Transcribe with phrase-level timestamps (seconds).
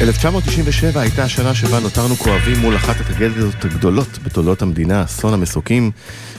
[0.00, 5.90] 1997 הייתה השנה שבה נותרנו כואבים מול אחת הטרגדיות הגדולות בתולדות המדינה, אסון המסוקים,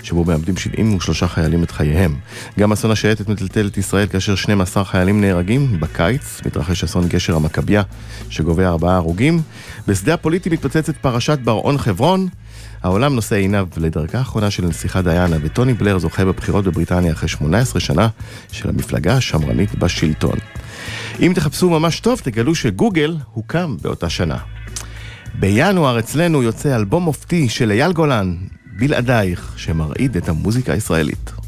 [0.04, 2.16] שבו מאבדים 73 חיילים את חייהם.
[2.60, 5.80] גם אסון השייטת מטלטל את ישראל כאשר 12 חיילים נהרגים.
[5.80, 7.84] בקיץ מתרחש אסון גשר המכבייה,
[8.30, 9.42] שגובה ארבעה הרוגים.
[9.88, 12.28] בשדה הפוליטי מתפוצצת פרשת בר-און חברון.
[12.84, 17.80] העולם נושא עיניו לדרכה האחרונה של הנסיכה דיאנה, וטוני בלר זוכה בבחירות בבריטניה אחרי 18
[17.80, 18.08] שנה
[18.52, 20.40] של המפלגה השמרנית בשלטון.
[21.22, 24.38] אם תחפשו ממש טוב, תגלו שגוגל הוקם באותה שנה.
[25.40, 28.36] בינואר אצלנו יוצא אלבום מופתי של אייל גולן,
[28.80, 31.39] בלעדייך, שמרעיד את המוזיקה הישראלית.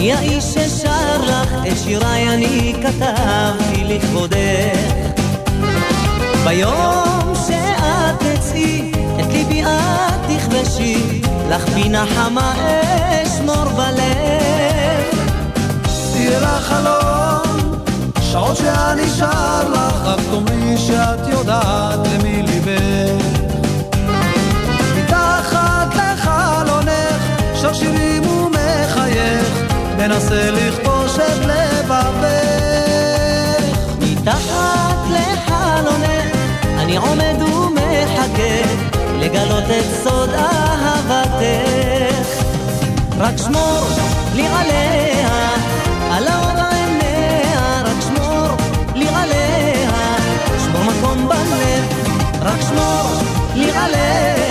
[0.00, 5.20] אני האיש ששר לך את שיריי אני כתבתי לכבודך.
[6.44, 9.68] ביום שאת תצאי, את ליבי את
[10.28, 12.54] תכבשי, לך בי נחמה
[13.22, 15.04] אשמור בלב.
[16.12, 17.74] תהיה לך חלום,
[18.32, 23.24] שעות שאני שר לך, רק תאמרי שאת יודעת למי ליבך.
[24.96, 27.22] מתחת לחלונך,
[27.60, 28.19] שר שירים
[30.00, 32.30] מנסה לכבוש את לבבך.
[34.00, 36.36] מתחת לחלונך,
[36.78, 38.62] אני עומד ומחכה,
[39.18, 41.80] לגלות את סוד אהבתך.
[43.18, 43.88] רק שמור
[44.34, 45.50] לי עליה,
[46.10, 48.56] על האור עיניה, רק שמור
[48.94, 49.90] לי עליה,
[50.64, 51.84] שמור מקום בלב,
[52.42, 53.10] רק שמור
[53.54, 54.49] לי עליה,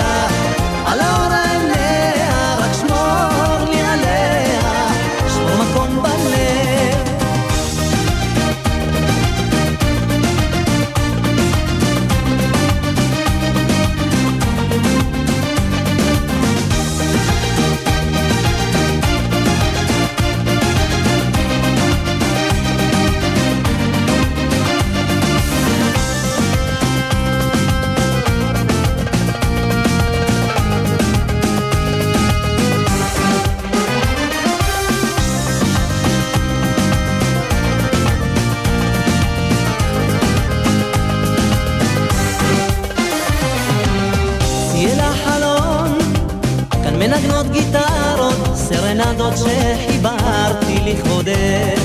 [49.19, 51.81] סרנדות שחיברתי לכבודך.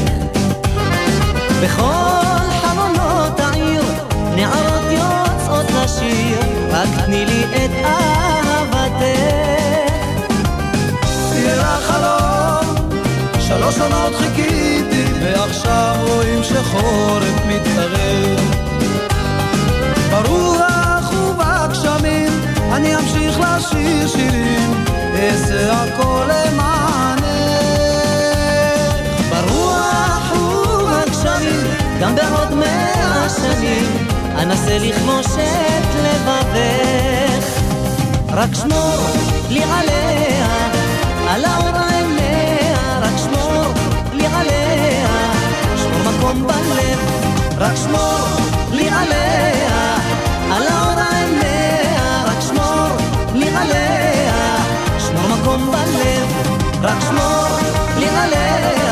[1.62, 3.82] בכל חלונות העיר,
[4.36, 6.38] נערות יוצאות לשיר,
[6.70, 9.04] רק תני לי את אהבתך.
[11.30, 12.90] תהיה לך חלום,
[13.40, 18.40] שלוש עונות חיכיתי, ועכשיו רואים שחורף מתקרב.
[20.10, 22.32] ברוח ובגשמים,
[22.72, 24.84] אני אמשיך לשיר שירים,
[25.14, 26.73] אעשה הכל למענך.
[32.04, 34.06] גם בעוד מאה שנים,
[34.38, 37.46] אנסה לכבוש את לבבך.
[38.32, 39.06] רק שמור
[39.50, 40.46] לי עליה,
[41.28, 43.72] על האור עיניה, רק שמור
[44.12, 45.32] לי עליה,
[45.76, 46.98] שמור מקום בלב,
[47.58, 48.28] רק שמור
[48.72, 49.96] לי עליה,
[50.52, 52.88] על האור עיניה, רק שמור
[53.34, 54.56] לי עליה,
[54.98, 56.26] שמור מקום בלב,
[56.82, 57.58] רק שמור
[57.98, 58.83] לי עליה,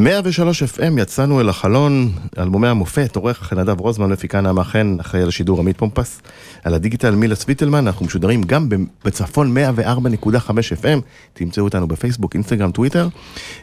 [0.00, 5.28] 103 FM יצאנו אל החלון, אלבומי המופת, עורך נדב רוזמן, מפיקה נעמה חן, אחראי על
[5.28, 6.22] השידור עמית פומפס,
[6.64, 8.68] על הדיגיטל מילה סוויטלמן, אנחנו משודרים גם
[9.04, 10.50] בצפון 104.5
[10.82, 11.00] FM,
[11.32, 13.08] תמצאו אותנו בפייסבוק, אינסטגרם, טוויטר,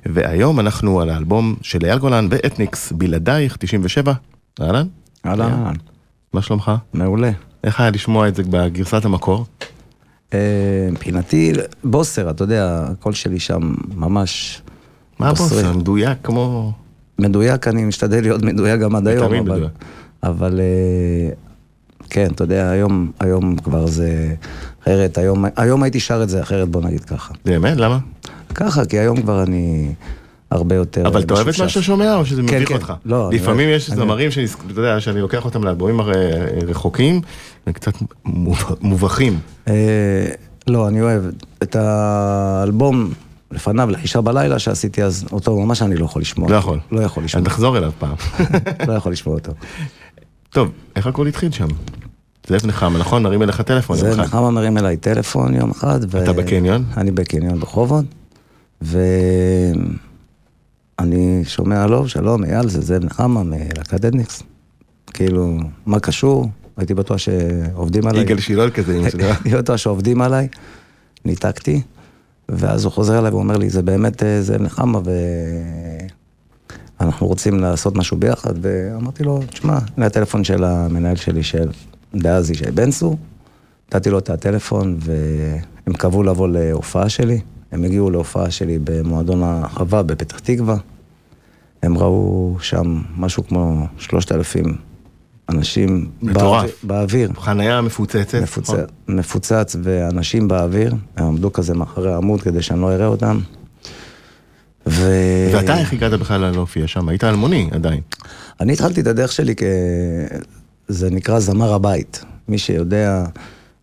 [0.05, 4.13] והיום אנחנו על האלבום של אייל גולן ואתניקס, בלעדייך, 97,
[4.61, 4.87] אהלן?
[5.25, 5.73] אהלן.
[6.33, 6.71] מה שלומך?
[6.93, 7.31] מעולה.
[7.63, 9.45] איך היה לשמוע את זה בגרסת המקור?
[10.33, 10.39] אה,
[10.91, 14.61] מבחינתי, בוסר, אתה יודע, הקול שלי שם ממש...
[15.19, 15.27] מה.
[15.29, 15.73] הבוסר?
[15.77, 16.71] מדויק כמו...
[17.19, 19.41] מדויק, אני משתדל להיות מדויק גם עד היום, תמיד.
[19.41, 19.71] מדויק.
[20.23, 21.29] אבל אה,
[22.09, 24.33] כן, אתה יודע, היום, היום כבר זה
[24.83, 27.33] אחרת, היום, היום הייתי שר את זה אחרת, בוא נגיד ככה.
[27.45, 27.77] באמת?
[27.77, 27.97] למה?
[28.55, 29.93] ככה, כי היום כבר אני
[30.51, 31.07] הרבה יותר...
[31.07, 31.59] אבל אתה אוהב את.
[31.59, 32.75] מה שאתה שומע או שזה כן, מביך כן.
[32.75, 32.93] אותך?
[33.05, 36.01] לא, אני לפעמים אוהב- יש אני- זמרים שאני, אתה יודע, שאני לוקח אותם לאלבומים
[36.67, 37.21] רחוקים,
[37.67, 37.93] הם קצת
[38.25, 39.39] מוב- מובכים.
[39.67, 40.25] אה,
[40.67, 41.23] לא, אני אוהב
[41.63, 43.09] את האלבום
[43.51, 46.49] לפניו, לחישה בלילה שעשיתי אז, אותו ממש אני לא יכול לשמוע.
[46.51, 46.79] לא יכול.
[46.91, 47.41] לא יכול לשמוע.
[47.41, 48.15] אז תחזור אליו פעם.
[48.87, 49.51] לא יכול לשמוע אותו.
[50.49, 51.67] טוב, איך הכל התחיל שם?
[52.47, 53.23] זאב נחמה, נכון?
[53.23, 53.97] נרים אליך טלפון.
[53.97, 54.23] יום אחד.
[54.23, 55.99] נחמה מרים אליי טלפון יום אחד.
[56.11, 56.85] ו- אתה בקניון?
[56.97, 58.05] אני בקניון ברחובות.
[58.81, 59.05] ואני
[61.45, 64.43] שומע, הלו, שלום, אייל, זה זאב נחמה מלהקת אדניקס.
[65.13, 66.49] כאילו, מה קשור?
[66.77, 68.21] הייתי בטוח שעובדים עליי.
[68.21, 69.33] יגאל שילול כזה, יודע.
[69.43, 70.47] הייתי בטוח שעובדים עליי,
[71.25, 71.81] ניתקתי,
[72.49, 74.99] ואז הוא חוזר אליי ואומר לי, זה באמת אה, זאב נחמה,
[76.99, 81.69] ואנחנו רוצים לעשות משהו ביחד, ואמרתי לו, תשמע, הנה הטלפון של המנהל שלי, של
[82.15, 83.17] דאז ישי בן צור,
[83.87, 87.39] נתתי לו את הטלפון, והם קבעו לבוא להופעה שלי,
[87.71, 90.77] הם הגיעו להופעה שלי במועדון החווה בפתח תקווה,
[91.83, 94.86] הם ראו שם משהו כמו שלושת אלפים
[95.49, 96.43] אנשים מטורף.
[96.43, 97.31] באוויר- באוויר.
[97.39, 98.35] חניה מפוצצת.
[98.43, 98.85] מפוצץ, נכון?
[99.07, 103.39] מפוצץ ואנשים באוויר, הם עמדו כזה מאחורי העמוד כדי שאני לא אראה אותם.
[104.87, 105.11] ו...
[105.53, 107.09] ואתה איך הגעת בכלל להופיע שם?
[107.09, 108.01] היית אלמוני עדיין.
[108.59, 109.63] אני התחלתי את הדרך שלי כ...
[110.87, 112.23] זה נקרא זמר הבית.
[112.47, 113.23] מי שיודע,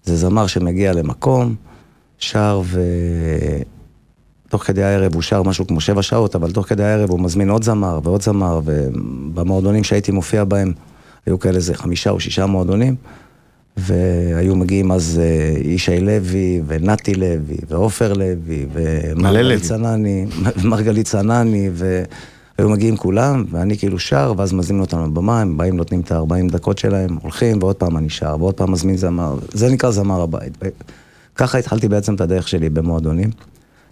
[0.04, 1.54] זה זמר שמגיע למקום,
[2.18, 2.80] שר ו...
[4.48, 7.50] תוך כדי הערב הוא שר משהו כמו שבע שעות, אבל תוך כדי הערב הוא מזמין
[7.50, 10.72] עוד זמר ועוד זמר, ובמועדונים שהייתי מופיע בהם,
[11.26, 12.94] היו כאלה איזה חמישה או שישה מועדונים,
[13.76, 18.66] והיו מגיעים אז אה, ישי לוי, ונתי לוי, ועופר לוי.
[18.72, 20.26] ומרגלית צנני,
[20.56, 26.00] ומרגלית צנני, והיו מגיעים כולם, ואני כאילו שר, ואז מזמינים אותנו לבמה, הם באים, נותנים
[26.00, 29.90] את ה-40 דקות שלהם, הולכים, ועוד פעם אני שר, ועוד פעם מזמין זמר, זה נקרא
[29.90, 30.58] זמר הבית.
[31.34, 33.30] ככה התחלתי בעצם את הדרך שלי במועדונים.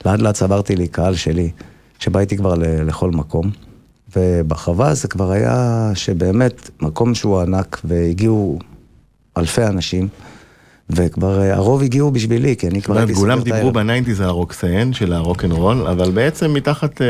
[0.06, 1.50] לאט לאט צברתי לי קהל שלי,
[1.98, 3.50] שבא איתי כבר לכל מקום.
[4.16, 8.58] ובחווה זה כבר היה שבאמת מקום שהוא ענק, והגיעו
[9.36, 10.08] אלפי אנשים,
[10.90, 13.74] וכבר אה, הרוב הגיעו בשבילי, כי אני כבר הייתי כולם סוגר את דיברו הערב.
[13.74, 17.06] ב nineties על הרוקסיין של הרוקנרול, אבל בעצם מתחת אה,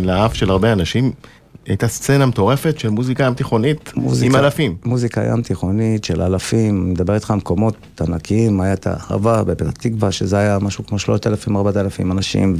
[0.00, 1.12] לאף של הרבה אנשים
[1.66, 3.92] הייתה סצנה מטורפת של מוזיקה ים תיכונית
[4.22, 4.76] עם אלפים.
[4.84, 10.12] מוזיקה ים תיכונית של אלפים, מדבר איתך על מקומות ענקיים, היה את החווה בפתח תקווה,
[10.12, 12.56] שזה היה משהו כמו 3,000-4,000 אנשים,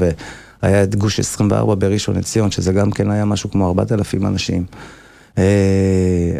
[0.62, 4.64] והיה את גוש 24 בראשון לציון, שזה גם כן היה משהו כמו 4,000 אנשים.
[5.38, 5.44] אה,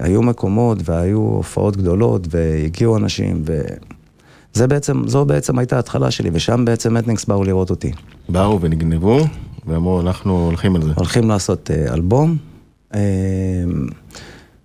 [0.01, 6.65] היו מקומות והיו הופעות גדולות, והגיעו אנשים, וזה בעצם, זו בעצם הייתה ההתחלה שלי, ושם
[6.65, 7.93] בעצם אתניקס באו לראות אותי.
[8.29, 9.21] באו ונגנבו,
[9.67, 10.91] ואמרו אנחנו הולכים על זה.
[10.97, 12.37] הולכים לעשות אה, אלבום.
[12.95, 13.01] אה,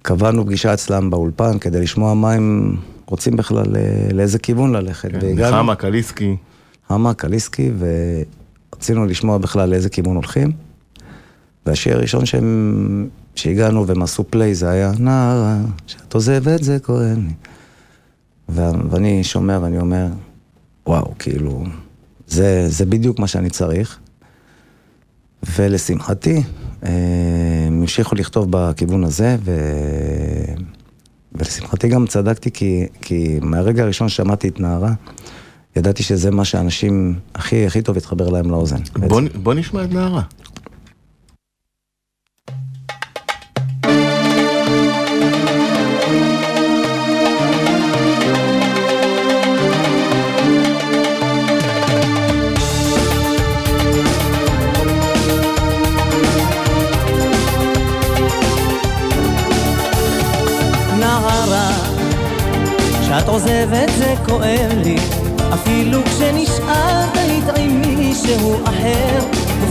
[0.02, 2.76] קבענו פגישה אצלם באולפן כדי לשמוע מה הם
[3.06, 3.82] רוצים בכלל, אה,
[4.14, 5.12] לאיזה כיוון ללכת.
[5.12, 6.36] כן, והגענו- נחמה, קליסקי,
[6.90, 7.72] המה, קליסקי,
[8.76, 10.52] ורצינו לשמוע בכלל לאיזה כיוון הולכים.
[11.66, 17.34] והשיר הראשון שהם, שהגענו והם עשו פליי זה היה נערה, שאת עוזבת זה כואב לי.
[18.50, 20.08] ו- ואני שומע ואני אומר,
[20.88, 21.64] וואו, כאילו,
[22.28, 24.00] זה, זה בדיוק מה שאני צריך.
[25.56, 26.44] ולשמחתי,
[26.84, 26.90] אה,
[27.68, 29.52] הם המשיכו לכתוב בכיוון הזה, ו...
[31.34, 34.94] ולשמחתי גם צדקתי, כי, כי מהרגע הראשון ששמעתי את נערה,
[35.76, 38.82] ידעתי שזה מה שאנשים הכי הכי טוב התחבר להם לאוזן.
[39.08, 40.22] בוא, בוא נשמע את נערה.
[61.00, 61.72] נערה,
[63.02, 64.96] כשאת עוזבת זה כואב לי,
[65.54, 69.20] אפילו כשנשארת היית עם מישהו אחר,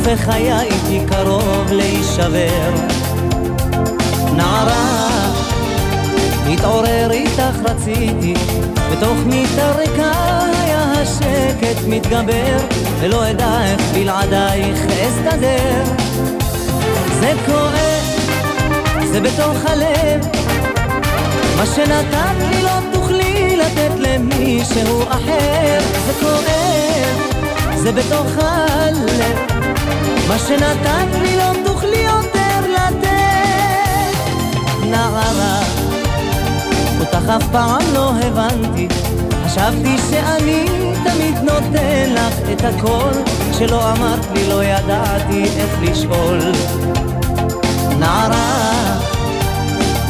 [0.02, 2.70] ופחיי הייתי קרוב להישבר.
[4.36, 5.08] נערה,
[6.46, 8.34] להתעורר איתך רציתי,
[8.92, 10.12] בתוך מיטה ריקה
[10.62, 12.58] היה השקט מתגבר,
[13.00, 15.84] ולא אדע איך בלעדייך אסתדר.
[17.20, 18.04] זה כואב,
[19.12, 20.26] זה בתוך הלב.
[21.56, 23.03] מה שנתת לי לא תוכלי
[23.64, 25.78] לתת למישהו אחר.
[26.06, 27.32] זה כואב,
[27.76, 29.38] זה בתוך הלב.
[30.28, 34.16] מה שנתת לי לא תוכלי יותר לתת.
[34.90, 35.62] נערה,
[37.00, 38.88] אותך אף פעם לא הבנתי.
[39.46, 40.64] חשבתי שאני
[41.04, 43.10] תמיד נותן לך את הכל,
[43.52, 46.38] כשלא אמרת לי לא ידעתי איך לשאול.
[47.98, 48.98] נערה,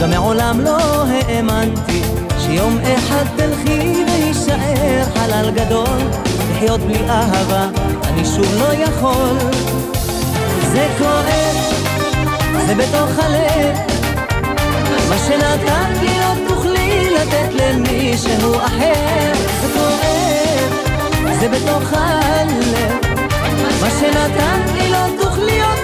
[0.00, 2.02] גם מעולם לא האמנתי
[2.46, 5.98] שיום אחד תלכי ויישאר חלל גדול,
[6.50, 7.68] לחיות בלי אהבה
[8.04, 9.38] אני שוב לא יכול.
[10.72, 11.56] זה כואב,
[12.66, 13.78] זה בתוך הלב,
[15.08, 19.32] מה שנתת לי לא תוכלי לתת למישהו אחר.
[19.62, 20.72] זה כואב,
[21.40, 22.98] זה בתוך הלב,
[23.80, 25.83] מה שנתת לי לא תוכלי יותר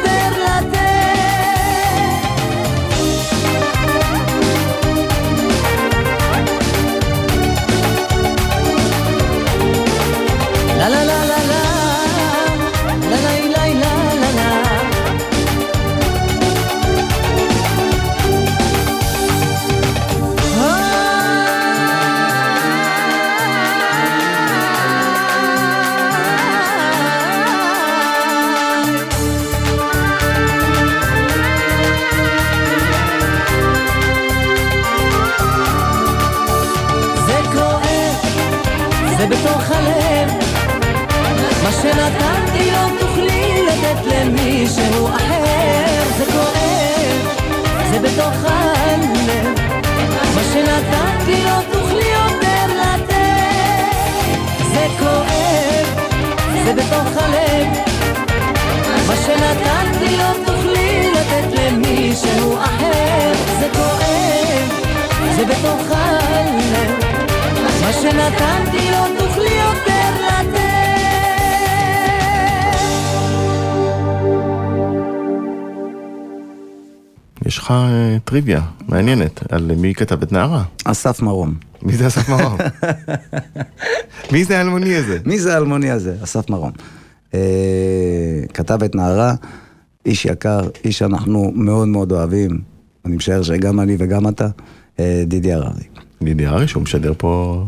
[10.81, 11.20] la la la.
[78.41, 80.65] טריוויה מעניינת על מי כתב את נערה.
[80.85, 81.55] אסף מרום.
[81.83, 82.59] מי זה אסף מרום?
[84.33, 85.19] מי זה האלמוני הזה?
[85.25, 86.17] מי זה האלמוני הזה?
[86.25, 86.71] אסף מרום.
[87.35, 87.41] אה,
[88.55, 89.35] כתב את נערה,
[90.07, 92.61] איש יקר, איש שאנחנו מאוד מאוד אוהבים,
[93.05, 94.49] אני משער שגם אני וגם אתה,
[95.01, 95.85] אה, דידי הררי.
[96.23, 97.65] דידי ארי שהוא משדר פה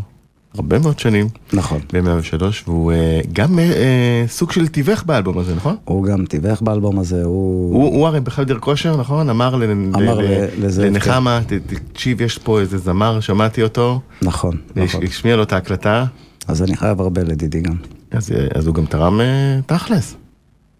[0.55, 1.29] הרבה מאוד שנים.
[1.53, 1.81] נכון.
[1.93, 5.77] ב-103 והוא אה, גם אה, סוג של תיווך באלבום הזה נכון?
[5.85, 7.75] הוא גם תיווך באלבום הזה, הוא...
[7.75, 9.31] הוא, הוא הרי בחדר כושר נכון?
[9.31, 9.55] אמר,
[9.95, 10.19] אמר
[10.59, 14.01] לזאב, לנחמה תקשיב יש פה איזה זמר שמעתי אותו.
[14.23, 15.03] נכון, נכון.
[15.05, 16.05] השמיע לו את ההקלטה.
[16.49, 17.75] אז אני חייב הרבה לדידי גם.
[18.11, 20.17] אז, אז הוא גם תרם אה, תכלס.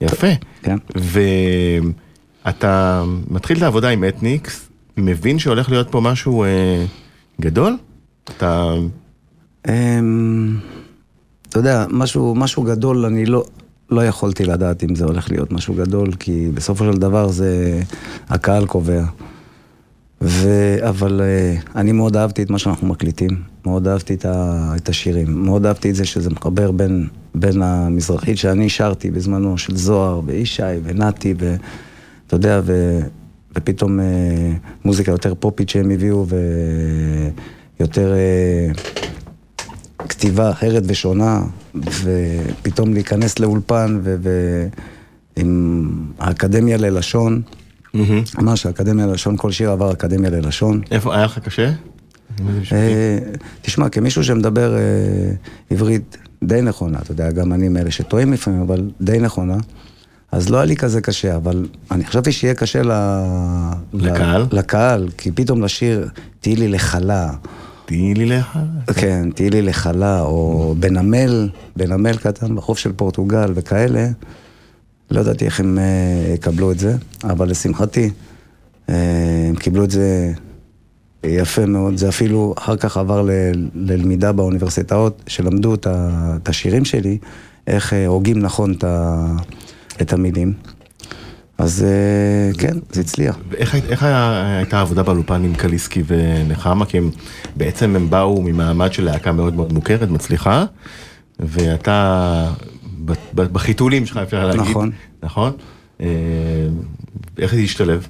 [0.01, 0.27] יפה.
[0.63, 0.77] כן.
[2.45, 6.85] ואתה מתחיל את העבודה עם אתניקס, מבין שהולך להיות פה משהו אה,
[7.41, 7.77] גדול?
[8.25, 8.75] אתה...
[9.69, 10.59] אמ,
[11.49, 13.45] אתה יודע, משהו, משהו גדול, אני לא,
[13.91, 17.81] לא יכולתי לדעת אם זה הולך להיות משהו גדול, כי בסופו של דבר זה
[18.29, 19.05] הקהל קובע.
[20.23, 20.49] ו...
[20.89, 24.73] אבל uh, אני מאוד אהבתי את מה שאנחנו מקליטים, מאוד אהבתי את, ה...
[24.77, 29.77] את השירים, מאוד אהבתי את זה שזה מחבר בין, בין המזרחית שאני שרתי בזמנו, של
[29.77, 33.01] זוהר וישי ונתי, ואתה יודע, ו...
[33.57, 34.03] ופתאום uh,
[34.85, 36.27] מוזיקה יותר פופית שהם הביאו,
[37.79, 38.79] ויותר uh,
[40.09, 41.43] כתיבה אחרת ושונה,
[41.75, 44.17] ופתאום להיכנס לאולפן ו...
[44.23, 44.67] ו...
[45.37, 47.43] עם האקדמיה ללשון.
[48.39, 50.81] ממש, האקדמיה ללשון, כל שיר עבר אקדמיה ללשון.
[50.91, 51.73] איפה, היה לך קשה?
[52.73, 53.19] אה,
[53.63, 54.81] תשמע, כמישהו שמדבר אה,
[55.71, 59.57] עברית די נכונה, אתה יודע, גם אני מאלה שטועים לפעמים, אבל די נכונה,
[60.33, 62.93] אז לא היה לי כזה קשה, אבל אני חשבתי שיהיה קשה ל...
[63.93, 64.47] לקהל?
[64.53, 64.57] ל...
[64.57, 66.09] לקהל, כי פתאום לשיר,
[66.41, 67.33] תהיי לי לחלה.
[67.85, 68.59] תהיי לי לך.
[68.95, 74.09] כן, תהיי לי לחלה, או בנמל, בנמל קטן בחוף של פורטוגל וכאלה.
[75.13, 78.11] לא ידעתי איך הם אה, יקבלו את זה, אבל לשמחתי,
[78.89, 78.95] אה,
[79.49, 80.33] הם קיבלו את זה
[81.25, 81.97] יפה מאוד.
[81.97, 83.29] זה אפילו אחר כך עבר
[83.75, 87.19] ללמידה באוניברסיטאות, שלמדו את השירים שלי,
[87.67, 88.75] איך אה, הוגים נכון
[90.03, 90.53] את המילים.
[91.59, 93.39] אז אה, כן, זה הצליח.
[93.59, 96.87] איך הייתה העבודה באולפן עם קליסקי ונחמה?
[96.87, 97.11] כי הם
[97.57, 100.65] בעצם הם באו ממעמד של להקה מאוד מאוד מוכרת, מצליחה,
[101.41, 102.49] ואתה
[103.35, 104.63] בחיתולים שלך אפשר להגיד.
[104.63, 104.91] נכון.
[105.23, 105.53] נכון?
[106.01, 106.07] אה,
[107.39, 108.07] איך זה השתלב?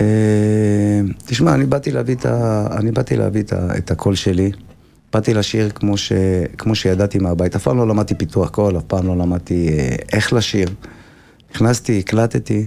[0.00, 2.66] אה, תשמע, אני באתי להביא את, ה...
[2.78, 3.78] אני באתי להביא את, ה...
[3.78, 4.52] את הקול שלי.
[5.12, 6.12] באתי לשיר כמו, ש...
[6.58, 7.56] כמו שידעתי מהבית.
[7.56, 9.68] אף פעם לא למדתי פיתוח קול, אף פעם לא למדתי
[10.12, 10.68] איך לשיר.
[11.54, 12.66] נכנסתי, הקלטתי,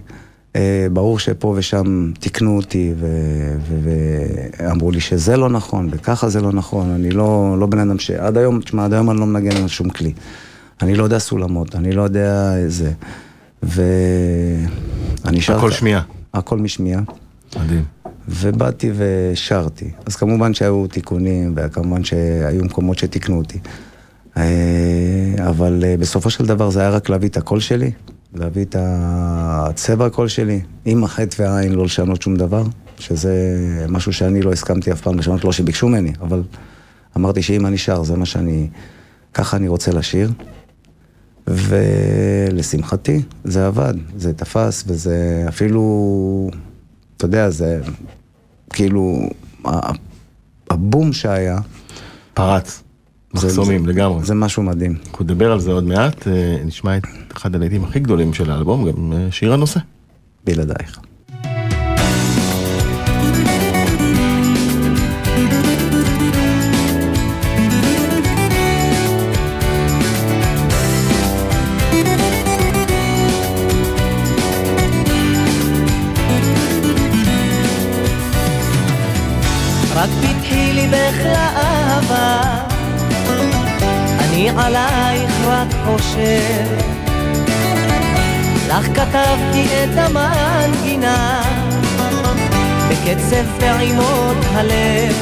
[0.56, 2.94] אה, ברור שפה ושם תיקנו אותי
[3.84, 8.12] ואמרו לי שזה לא נכון וככה זה לא נכון, אני לא, לא בן אדם ש...
[8.12, 10.14] עד היום, תשמע, עד היום אני לא מנגן על שום כלי.
[10.82, 12.92] אני לא יודע סולמות, אני לא יודע איזה...
[13.64, 15.58] ואני שר...
[15.58, 16.02] הכל שמיעה.
[16.34, 17.02] הכל משמיעה.
[17.60, 17.84] מדהים.
[18.28, 19.92] ובאתי ושרתי.
[20.06, 23.60] אז כמובן שהיו תיקונים, וכמובן שהיו מקומות שתיקנו אותי.
[24.38, 24.44] אה,
[25.50, 27.92] אבל אה, בסופו של דבר זה היה רק להביא את הקול שלי,
[28.34, 32.64] להביא את הצבע הקול שלי, עם החטא והעין לא לשנות שום דבר,
[33.00, 33.34] שזה
[33.90, 36.44] משהו שאני לא הסכמתי אף פעם לשנות, לא שביקשו ממני, אבל
[37.18, 38.70] אמרתי שאם אני שר, זה מה שאני,
[39.34, 40.32] ככה אני רוצה לשיר.
[41.48, 46.50] ולשמחתי, זה עבד, זה תפס, וזה אפילו,
[47.18, 47.82] אתה יודע, זה
[48.70, 49.30] כאילו,
[50.70, 51.58] הבום שהיה,
[52.34, 52.84] פרץ.
[53.34, 54.24] מחסומים זה- לגמרי.
[54.26, 54.96] זה משהו מדהים.
[55.10, 56.34] אנחנו נדבר על זה עוד מעט, אה,
[56.66, 57.04] נשמע את
[57.36, 59.80] אחד הלהיטים הכי גדולים של האלבום, גם אה, שיר הנושא.
[60.46, 61.00] בלעדייך.
[79.96, 82.42] רק פתחי ליבך לאהבה,
[84.42, 86.66] אני עלייך רק חושב.
[88.68, 91.42] לך כתבתי את המנגינה,
[92.90, 95.16] בקצב פעימות הלב,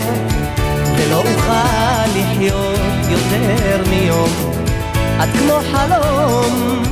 [0.98, 4.30] ולא אוכל לחיות יותר מיום,
[5.24, 6.84] את כמו חלום.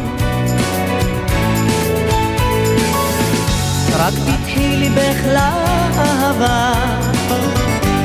[3.97, 6.73] רק פתחי ליבך לאהבה,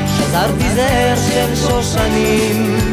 [0.07, 2.92] שזרתי זר של שושנים.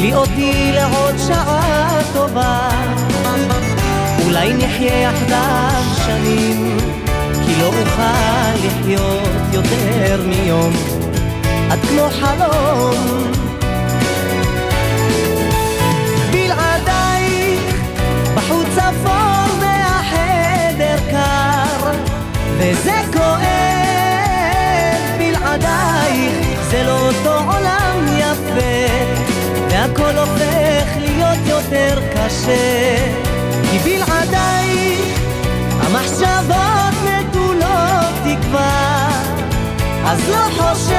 [0.00, 2.68] קבלי אותי לעוד שעה טובה,
[4.24, 6.78] אולי נחיה יחדיו שנים,
[7.44, 10.72] כי לא אוכל לחיות יותר מיום,
[11.72, 13.30] את כמו חלום.
[18.36, 21.90] בחוץ אפור והחדר קר
[22.58, 23.40] וזה כואב.
[25.18, 27.59] בלעדייך זה לא אותו
[29.80, 32.96] והכל הופך להיות יותר קשה.
[33.70, 35.18] כי בלעדייך
[35.80, 39.08] המחשבות נטולות תקווה.
[40.04, 40.94] אז לא חושב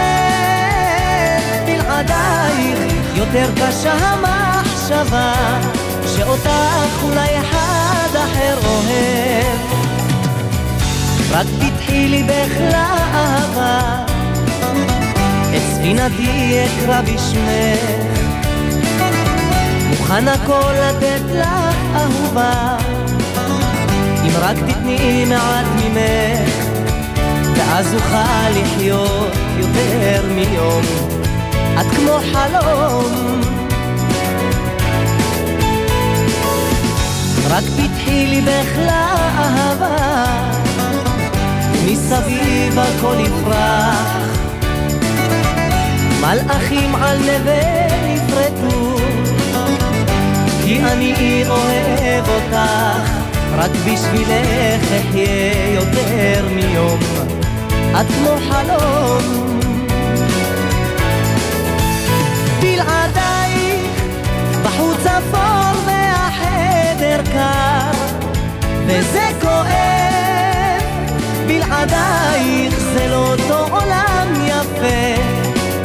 [1.66, 2.80] בלעדייך
[3.16, 5.34] יותר קשה המחשבה
[6.16, 6.50] שאותך
[7.04, 9.60] אולי אחד אחר אוהב.
[11.32, 14.04] רק פתחי ליבך לאהבה
[15.56, 18.21] את ספינתי אקרא בשמך
[20.12, 22.78] מוכן הכל לתת לך אהובה.
[24.24, 26.50] אם רק תתני מעט ממך
[27.56, 30.82] ואז אוכל לחיות יותר מיום.
[31.82, 33.42] את כמו חלום.
[37.50, 39.96] רק פתחי ליבך לאהבה.
[41.86, 44.18] מסביב הכל יפרח.
[46.22, 48.91] מלאכים על נווה נפרטו
[50.72, 53.12] כי אני אוהב אותך
[53.56, 57.00] רק בשבילך אחיה יותר מיום.
[58.02, 59.60] את כמו חלום.
[62.62, 64.02] בלעדייך
[64.64, 67.92] בחוץ אפור והחדר קר
[68.88, 70.84] וזה כואב.
[71.48, 75.22] בלעדייך זה לא אותו עולם יפה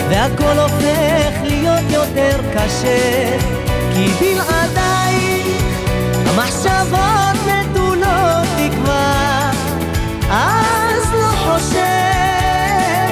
[0.09, 3.39] והכל הופך להיות יותר קשה
[3.95, 4.66] כי בלעדייך
[6.37, 9.51] המחשבות נטולות תקווה
[10.31, 11.81] אז לא חושב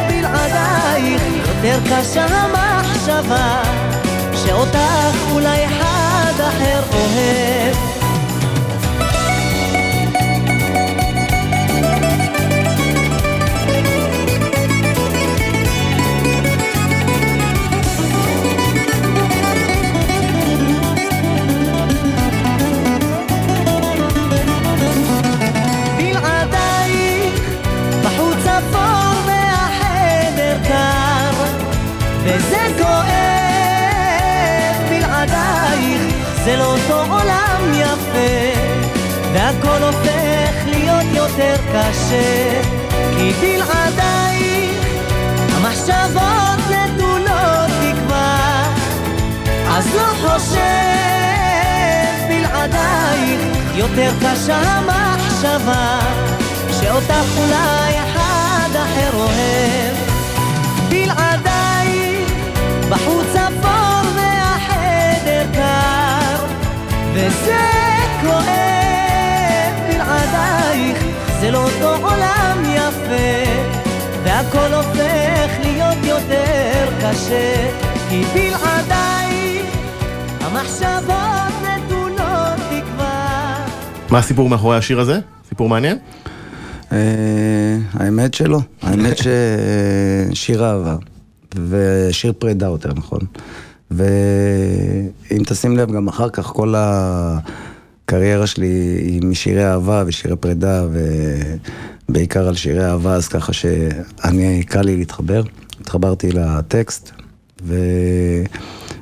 [0.08, 1.22] בלעדייך
[1.64, 3.62] יותר קשה המחשבה
[4.34, 7.53] שאותך אולי אחד אחר אוהב
[41.74, 42.62] קשה
[43.18, 44.86] כי בלעדייך
[45.54, 48.64] המחשבות נטולות תקווה.
[49.68, 50.58] אז לא חושב
[52.28, 53.40] בלעדייך
[53.74, 55.98] יותר קשה המחשבה
[56.80, 60.04] שאותך אולי אחד אחר אוהב.
[62.90, 66.44] בחוץ אפור והחדר קר
[67.12, 67.60] וזה
[68.20, 68.83] כואב
[71.84, 73.50] אותו עולם יפה
[74.24, 77.70] והכל הופך להיות יותר קשה
[78.08, 79.76] כי בלעדייך
[80.40, 83.66] המחשבות נטולות תקווה
[84.10, 85.20] מה הסיפור מאחורי השיר הזה?
[85.48, 85.98] סיפור מעניין?
[86.92, 89.16] אה, האמת שלא, האמת
[90.32, 90.96] ששיר אהבה,
[91.68, 93.20] ושיר פרידה יותר נכון.
[93.90, 96.74] ואם תשים לב, גם אחר כך כל
[98.04, 98.66] הקריירה שלי
[99.00, 100.86] היא משירי אהבה ושירי פרידה,
[102.08, 105.42] ובעיקר על שירי אהבה, אז ככה שאני, קל לי להתחבר.
[105.80, 107.10] התחברתי לטקסט,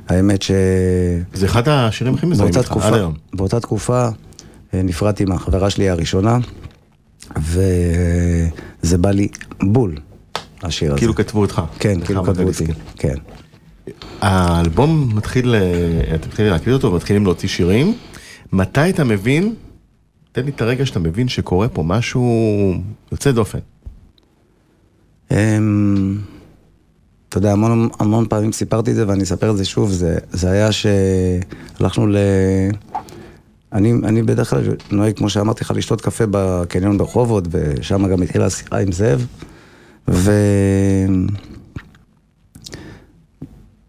[0.09, 0.51] והאמת ש...
[1.33, 3.13] זה אחד השירים הכי מזוהים איתך, עד היום.
[3.33, 4.07] באותה תקופה
[4.73, 6.37] אה, נפרדתי מהחברה שלי הראשונה,
[7.37, 9.27] וזה בא לי
[9.63, 9.97] בול,
[10.63, 10.97] השיר הזה.
[10.97, 11.61] כאילו כתבו אותך.
[11.79, 12.65] כן, כאילו כתבו אותי.
[12.95, 13.15] כן.
[14.21, 17.95] האלבום מתחיל, אה, אתם מתחילים להקליט אותו ומתחילים להוציא שירים.
[18.53, 19.55] מתי אתה מבין,
[20.31, 22.73] תן לי את הרגע שאתה מבין שקורה פה משהו
[23.11, 23.59] יוצא דופן.
[25.31, 26.17] אמ,
[27.29, 30.51] אתה יודע, המון, המון פעמים סיפרתי את זה ואני אספר את זה שוב, זה, זה
[30.51, 32.17] היה שהלכנו ל...
[33.73, 34.61] אני, אני בדרך כלל
[34.91, 39.27] נוהג, כמו שאמרתי לך, לשתות קפה בקניון ברחובות, ושם גם התחילה השיחה עם זאב.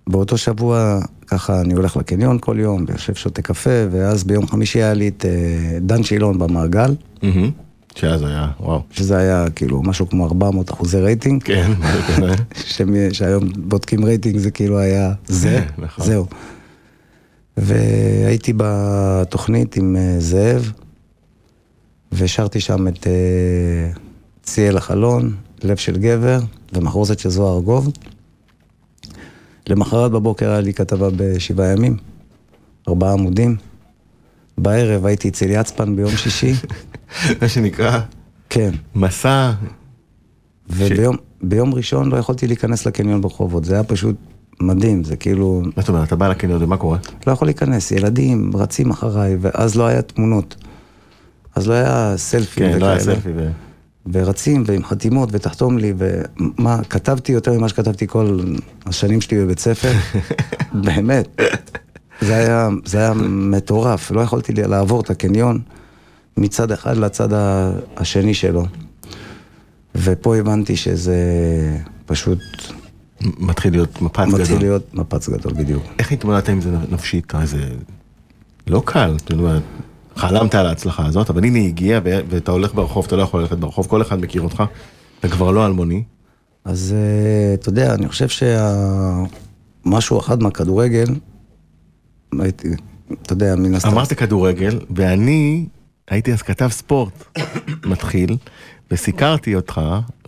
[0.09, 4.95] ובאותו שבוע, ככה, אני הולך לקניון כל יום, ויושב שותה קפה, ואז ביום חמישי היה
[4.95, 6.95] לי את אה, דן שילון במעגל.
[7.95, 8.83] שאז היה, וואו.
[8.91, 11.43] שזה היה כאילו משהו כמו 400 אחוזי רייטינג.
[11.43, 11.73] כן,
[13.13, 16.07] שהיום בודקים רייטינג זה כאילו היה זה, נכון.
[16.07, 16.27] זהו.
[17.57, 20.73] והייתי בתוכנית עם אה, זאב,
[22.13, 23.13] ושרתי שם את אה,
[24.43, 26.41] צאי אל החלון, לב של גבר,
[26.73, 27.93] ומחרוזת של זוהר ארגוב.
[29.69, 31.97] למחרת בבוקר היה לי כתבה בשבעה ימים,
[32.89, 33.57] ארבעה עמודים.
[34.59, 36.53] בערב הייתי אצל יצפן ביום שישי,
[37.43, 38.01] מה שנקרא,
[38.51, 38.71] כן.
[38.95, 39.53] מסע,
[40.71, 44.17] וביום ביום ראשון לא יכולתי להיכנס לקניון ברחובות, זה היה פשוט
[44.61, 46.99] מדהים, זה כאילו, מה זאת אומרת, אתה בא לקניון ומה קורה?
[47.27, 50.57] לא יכול להיכנס, ילדים רצים אחריי, ואז לא היה תמונות.
[51.55, 53.15] אז לא היה סלפים כן, לא היה וכאלה.
[53.15, 53.31] סלפי.
[53.37, 53.51] ו-
[54.13, 58.41] ורצים ועם חתימות ותחתום לי, ומה, כתבתי יותר ממה שכתבתי כל
[58.87, 59.93] השנים שלי בבית ספר,
[60.85, 61.41] באמת.
[62.21, 65.61] זה היה, זה היה מטורף, לא יכולתי לעבור את הקניון
[66.37, 67.29] מצד אחד לצד
[67.97, 68.67] השני שלו.
[69.95, 71.17] ופה הבנתי שזה
[72.07, 72.39] פשוט
[73.21, 74.41] מתחיל להיות מפץ גדול.
[74.41, 75.83] מתחיל להיות מפץ גדול בדיוק.
[75.99, 77.35] איך התמודדת עם זה נפשית?
[77.35, 77.59] הרי זה
[78.67, 79.59] לא קל, אתה יודע,
[80.17, 83.57] חלמת על ההצלחה הזאת, אבל הנה היא הגיעה ואתה הולך ברחוב, אתה לא יכול ללכת
[83.59, 84.63] ברחוב, כל אחד מכיר אותך,
[85.21, 86.03] אתה כבר לא אלמוני.
[86.65, 88.29] אז אה, אתה יודע, אני חושב
[89.89, 91.07] שמשהו אחד מהכדורגל,
[92.41, 92.69] הייתי,
[93.23, 95.67] אתה יודע, מן הסתם, אמרת כדורגל, ואני
[96.09, 97.25] הייתי אז כתב ספורט
[97.91, 98.37] מתחיל,
[98.91, 99.81] וסיקרתי אותך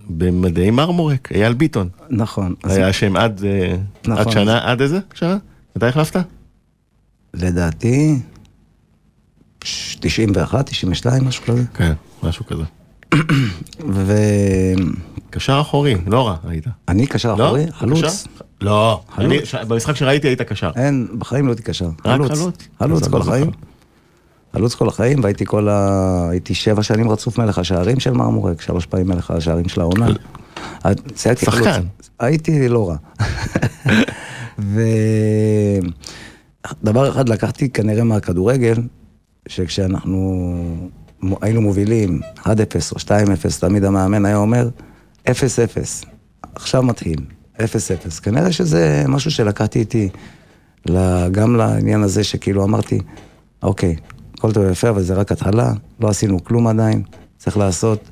[0.09, 1.89] במדעי מרמורק, אייל ביטון.
[2.11, 4.19] נכון, היה השם עד, אה, נכון.
[4.19, 5.37] עד שנה, עד איזה שנה?
[5.77, 6.21] מתי החלפת?
[7.35, 8.19] לדעתי,
[10.01, 12.63] 91, 92, משהו כזה, כן, משהו כזה.
[13.89, 14.77] ואני
[15.31, 16.65] קשר אחורי, לא רע היית.
[17.07, 17.47] קשר לא?
[17.47, 18.11] אחורי, חלוץ, קשר?
[18.61, 19.33] לא, חלוץ.
[19.33, 20.71] אני- ש- במשחק שראיתי היית קשר.
[20.77, 22.69] אין, בחיים לא הייתי קשר, חלוץ?
[22.79, 23.51] חלוץ אז כל אני לא החיים.
[24.53, 26.27] חלוץ כל החיים, והייתי כל ה...
[26.31, 30.07] הייתי שבע שנים רצוף מלך השערים של מרמורק, שלוש פעמים מלך השערים של העונה.
[31.45, 31.63] שחקן.
[31.73, 32.11] חלוץ.
[32.21, 32.97] הייתי לא רע.
[36.83, 38.75] ודבר אחד לקחתי כנראה מהכדורגל,
[39.47, 40.57] שכשאנחנו
[41.41, 42.47] היינו מובילים 1-0
[42.93, 43.09] או 2-0,
[43.61, 44.69] תמיד המאמן היה אומר,
[45.27, 45.31] 0-0,
[46.55, 47.21] עכשיו מתחיל,
[47.57, 47.61] 0-0.
[48.23, 50.09] כנראה שזה משהו שלקחתי איתי
[51.31, 52.99] גם לעניין הזה שכאילו אמרתי,
[53.63, 53.97] אוקיי,
[54.35, 57.03] הכל טוב ויפה, אבל זה רק התחלה, לא עשינו כלום עדיין,
[57.39, 58.11] צריך לעשות.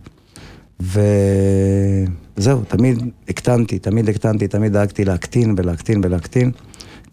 [0.80, 6.50] וזהו, תמיד הקטנתי, תמיד הקטנתי, תמיד דאגתי להקטין ולהקטין ולהקטין,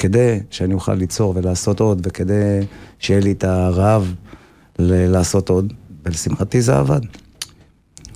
[0.01, 2.59] כדי שאני אוכל ליצור ולעשות עוד, וכדי
[2.99, 4.13] שיהיה לי את הרעב
[4.79, 5.73] לעשות עוד,
[6.05, 6.99] ולשמחתי זה עבד.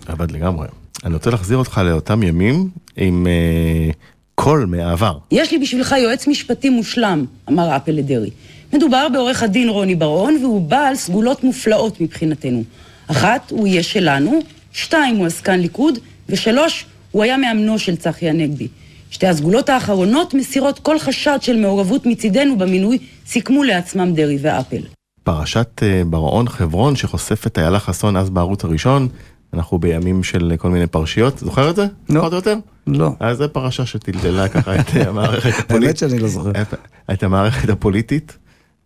[0.06, 0.68] עבד לגמרי.
[1.04, 3.92] אני רוצה להחזיר אותך לאותם ימים עם אה,
[4.36, 5.18] קול מהעבר.
[5.32, 8.32] יש לי בשבילך יועץ משפטי מושלם, אמר אפל לדרעי.
[8.74, 12.64] מדובר בעורך הדין רוני בר-און, והוא בעל סגולות מופלאות מבחינתנו.
[13.08, 14.40] אחת, הוא יהיה שלנו,
[14.72, 18.68] שתיים, הוא עסקן ליכוד, ושלוש, הוא היה מאמנו של צחי הנגבי.
[19.10, 24.82] שתי הסגולות האחרונות מסירות כל חשד של מעורבות מצידנו במינוי, סיכמו לעצמם דרעי ואפל.
[25.24, 29.08] פרשת אה, בר-און חברון שחושפת איילה חסון אז בערוץ הראשון.
[29.54, 31.86] אנחנו בימים של כל מיני פרשיות, זוכר את זה?
[32.10, 32.20] לא.
[32.20, 32.58] פחות או יותר?
[32.88, 33.10] לא.
[33.20, 35.98] אז זו פרשה שטלטלה ככה את אה, המערכת האמת הפוליטית.
[35.98, 36.52] שאני לא זוכר.
[37.14, 38.38] את- המערכת הפוליטית.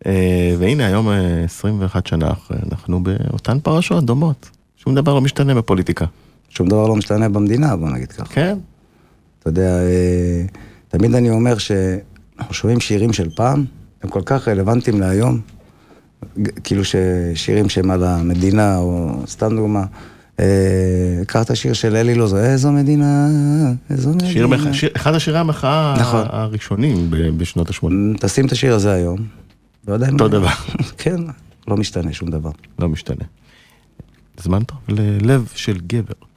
[0.06, 0.12] אה,
[0.58, 4.50] והנה היום אה, 21 שנה אחרי, אנחנו באותן פרשות דומות.
[4.76, 6.04] שום דבר לא משתנה בפוליטיקה.
[6.48, 8.24] שום דבר לא משתנה במדינה, בוא נגיד ככה.
[8.24, 8.58] כן,
[9.40, 10.44] אתה יודע, אה,
[10.88, 13.64] תמיד אני אומר שאנחנו שומעים שירים של פעם,
[14.02, 15.40] הם כל כך רלוונטיים להיום.
[16.64, 19.84] כאילו ששירים שהם על המדינה, או סתם דוגמה.
[20.40, 23.28] אה, קח את השיר של אלי לוזו, איזו מדינה,
[23.90, 24.30] איזו מדינה.
[24.30, 24.72] שיר מח...
[24.72, 24.90] שיר...
[24.96, 26.24] אחד השירי המחאה נכון.
[26.28, 28.18] הראשונים בשנות ה-80.
[28.20, 29.18] תשים את השיר הזה היום.
[29.88, 30.08] לא יודע.
[30.12, 30.48] אותו דבר.
[30.98, 31.16] כן,
[31.68, 32.50] לא משתנה שום דבר.
[32.78, 33.24] לא משתנה.
[34.42, 36.29] זמן טוב ללב של גבר.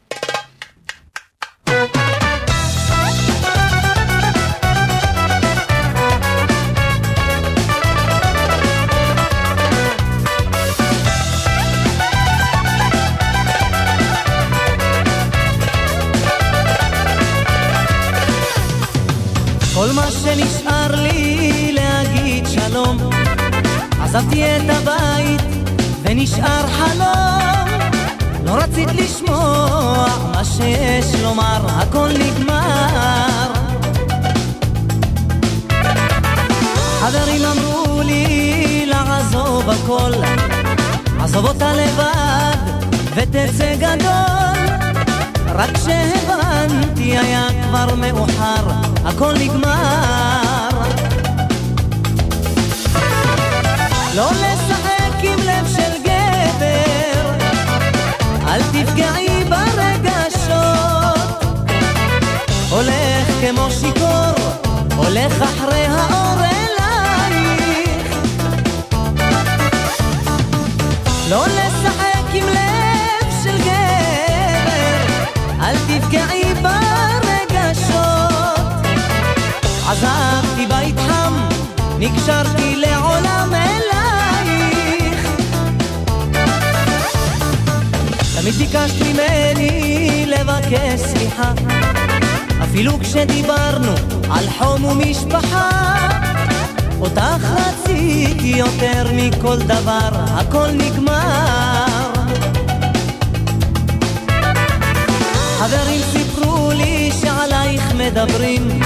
[20.34, 22.98] שנשאר לי להגיד שלום.
[24.02, 25.42] עזבתי את הבית
[26.02, 27.82] ונשאר חלום.
[28.46, 33.54] לא רצית לשמוע מה שיש לומר הכל נגמר.
[37.00, 40.12] חברים אמרו לי לעזוב הכל.
[41.20, 42.58] עזוב אותה לבד
[43.16, 44.63] ותצא גדול
[45.56, 48.70] רק כשהבנתי היה כבר מאוחר,
[49.06, 50.70] הכל נגמר.
[54.16, 57.32] לא לשחק עם לב של גבר,
[58.48, 60.54] אל תפגעי ברגשות.
[62.70, 64.36] הולך כמו שיכור,
[64.98, 66.23] הולך אחרי האור
[79.94, 81.34] עזבתי בית חם,
[82.00, 85.28] נקשרתי לעולם אלייך.
[88.36, 91.54] תמיד ביקשת ממני לבקש סליחה,
[92.64, 93.92] אפילו כשדיברנו
[94.30, 95.70] על חום ומשפחה.
[97.00, 101.86] אותך רציתי יותר מכל דבר, הכל נגמר.
[105.58, 108.80] חברים סיפרו לי שעלייך מדברים,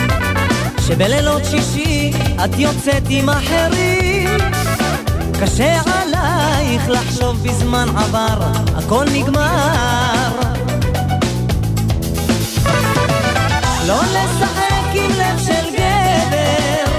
[0.87, 2.11] שבלילות שישי
[2.45, 4.39] את יוצאת עם אחרים.
[5.41, 8.37] קשה עלייך לחשוב בזמן עבר,
[8.75, 10.31] הכל נגמר.
[13.87, 16.91] לא לשחק עם לב של גבר,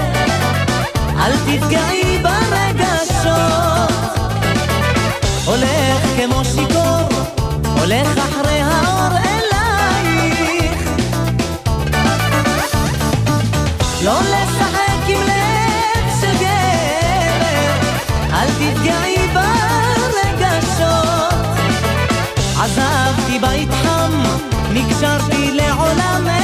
[1.19, 3.95] אל תפגעי ברגשות.
[5.45, 7.09] הולך כמו שיכור,
[7.79, 8.58] הולך אחרי
[22.77, 24.23] עזבתי בית חם,
[24.73, 26.38] נקשרתי לעולם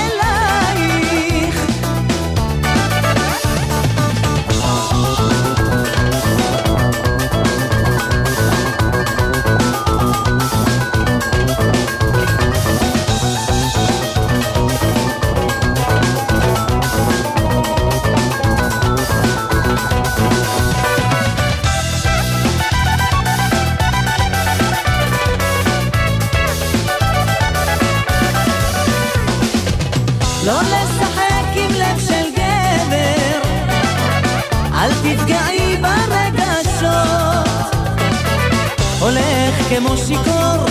[39.69, 40.65] כמו שיכור,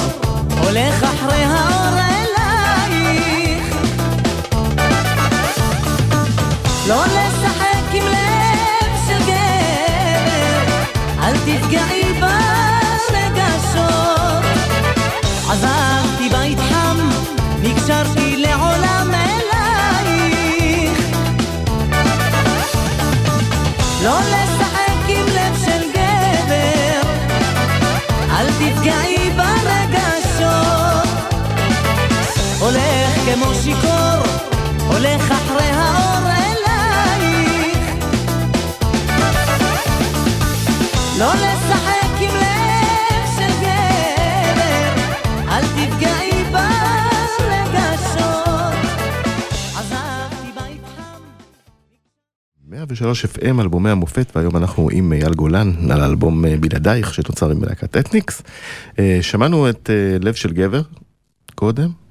[0.62, 3.76] הולך אחרי האור אלייך.
[6.88, 7.04] לא
[33.34, 34.22] כמו שיכור,
[34.86, 37.78] הולך אחרי האור אלייך.
[41.18, 44.94] לא לשחק עם לב של גבר,
[45.48, 47.94] אל תפגעי ברגשות.
[49.76, 51.20] עזבתי בית חם
[52.68, 57.60] 103 FM, אלבומי המופת, והיום אנחנו עם אייל גולן על האלבום אה, בלעדייך שתוצר עם
[57.60, 58.42] מלהקת אתניקס.
[58.98, 60.82] אה, שמענו את אה, לב של גבר
[61.54, 62.03] קודם,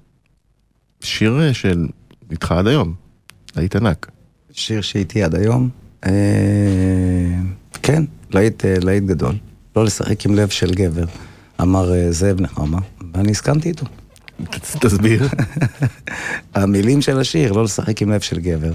[1.04, 1.88] שיר אה, של
[2.32, 2.94] איתך עד היום,
[3.56, 4.12] היית ענק.
[4.52, 5.70] שיר שאיתי עד היום.
[6.06, 6.12] אה,
[7.84, 9.36] כן, להיט, אה, להיט גדול.
[9.76, 11.06] לא לשחק עם לב של גבר,
[11.62, 12.80] אמר זאב נחמה,
[13.14, 13.86] ואני הסכמתי איתו.
[14.80, 15.28] תסביר.
[16.56, 18.74] המילים של השיר, לא לשחק עם לב של גבר.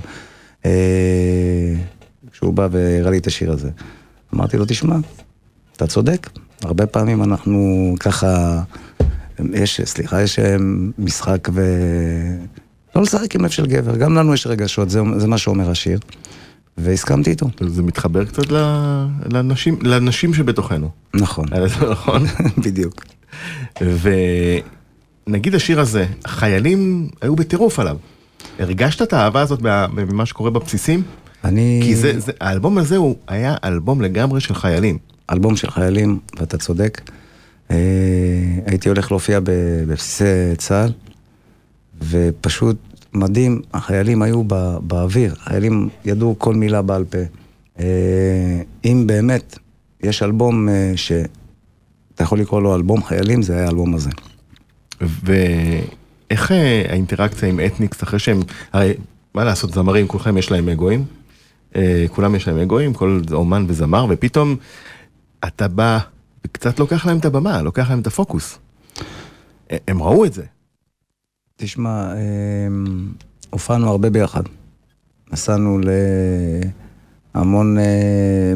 [2.32, 3.70] כשהוא בא והראה לי את השיר הזה,
[4.34, 4.96] אמרתי לו, תשמע,
[5.76, 6.30] אתה צודק,
[6.62, 8.62] הרבה פעמים אנחנו ככה,
[9.54, 10.56] יש, סליחה, יש אה,
[10.98, 11.62] משחק ו...
[12.96, 15.98] לא לשחק עם לב של גבר, גם לנו יש רגשות, זה, זה מה שאומר השיר,
[16.78, 18.42] והסכמתי איתו, זה מתחבר קצת
[19.32, 20.90] לנשים, לנשים שבתוכנו.
[21.14, 22.22] נכון, זה נכון?
[22.64, 23.04] בדיוק.
[25.26, 27.96] ונגיד השיר הזה, החיילים היו בטירוף עליו.
[28.58, 31.02] הרגשת את האהבה הזאת מה- ממה שקורה בבסיסים?
[31.44, 31.80] אני...
[31.84, 34.98] כי זה, זה, האלבום הזה הוא היה אלבום לגמרי של חיילים.
[35.32, 37.00] אלבום של חיילים, ואתה צודק.
[37.70, 37.76] אה,
[38.66, 40.92] הייתי הולך להופיע בבסיסי צה"ל,
[42.10, 42.76] ופשוט
[43.14, 47.18] מדהים, החיילים היו בא, באוויר, החיילים ידעו כל מילה בעל פה.
[47.80, 49.58] אה, אם באמת
[50.02, 54.10] יש אלבום אה, שאתה יכול לקרוא לו אלבום חיילים, זה היה האלבום הזה.
[55.00, 56.50] ואיך
[56.88, 58.40] האינטראקציה עם אתניקס אחרי שהם,
[58.72, 58.94] הרי
[59.34, 61.04] מה לעשות, זמרים, כולכם יש להם אגואים,
[62.10, 64.56] כולם יש להם אגואים, כל אומן וזמר, ופתאום
[65.44, 65.98] אתה בא
[66.44, 68.58] וקצת לוקח להם את הבמה, לוקח להם את הפוקוס.
[69.88, 70.44] הם ראו את זה.
[71.56, 72.18] תשמע, אה,
[73.50, 74.42] הופענו הרבה ביחד.
[75.32, 75.80] נסענו
[77.34, 77.84] להמון אה,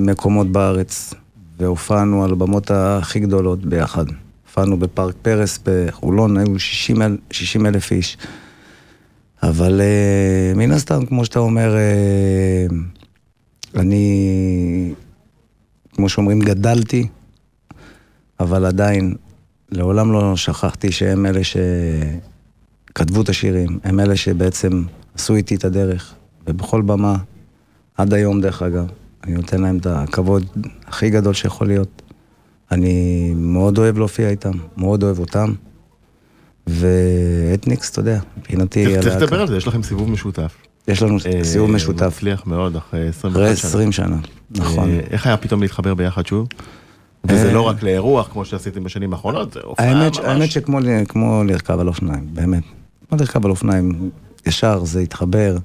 [0.00, 1.14] מקומות בארץ,
[1.58, 4.04] והופענו על הבמות הכי גדולות ביחד.
[4.46, 8.16] הופענו בפארק פרס בחולון, היו 60 אל- 60 אלף איש.
[9.42, 12.66] אבל אה, מן הסתם, כמו שאתה אומר, אה,
[13.80, 14.94] אני,
[15.92, 17.08] כמו שאומרים, גדלתי,
[18.42, 19.14] אבל עדיין,
[19.70, 24.82] לעולם לא שכחתי שהם אלה שכתבו את השירים, הם אלה שבעצם
[25.14, 26.14] עשו איתי את הדרך,
[26.46, 27.16] ובכל במה,
[27.96, 28.86] עד היום דרך אגב,
[29.24, 30.46] אני נותן להם את הכבוד
[30.86, 32.02] הכי גדול שיכול להיות.
[32.70, 35.52] אני מאוד אוהב להופיע איתם, מאוד אוהב אותם,
[36.66, 38.84] ואתניקס, אתה יודע, מבחינתי...
[39.02, 40.56] צריך לדבר על זה, יש לכם סיבוב משותף.
[40.88, 43.68] יש לנו אה, סיבוב משותף, מצליח מאוד אחרי 21 אחרי שנה.
[43.68, 44.16] 20 שנה,
[44.50, 44.90] נכון.
[44.90, 46.48] אה, איך היה פתאום להתחבר ביחד שוב?
[47.24, 50.18] וזה אה, לא רק לאירוח כמו שעשיתם בשנים האחרונות, זה הופעה האמת, ממש.
[50.18, 52.62] האמת שכמו לרכב על אופניים, באמת.
[53.08, 54.10] כמו לרכב על אופניים,
[54.46, 55.56] ישר זה התחבר.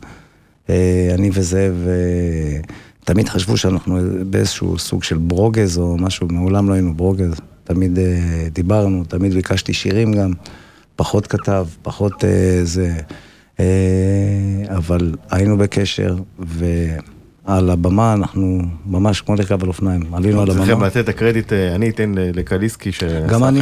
[0.69, 2.59] אה, אני וזאב אה,
[3.03, 7.31] תמיד חשבו שאנחנו באיזשהו סוג של ברוגז או משהו, מעולם לא היינו ברוגז.
[7.63, 10.31] תמיד אה, דיברנו, תמיד ביקשתי שירים גם,
[10.95, 12.93] פחות כתב, פחות אה, זה.
[13.59, 13.65] אה,
[14.75, 16.15] אבל היינו בקשר,
[17.47, 20.13] ועל הבמה אנחנו ממש כמו לרכב על אופניים.
[20.13, 20.65] עלינו על הבמה.
[20.65, 23.59] צריכים לתת את הקרדיט, אה, אני אתן לקליסקי שעשה גם אני.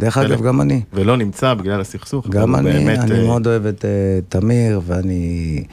[0.00, 0.18] דרך.
[0.18, 0.82] אגב, גם אני.
[0.92, 2.28] ולא נמצא בגלל הסכסוך.
[2.28, 3.90] גם אני, באמת, אני אה, מאוד אוהב את אה,
[4.28, 5.64] תמיר, ואני,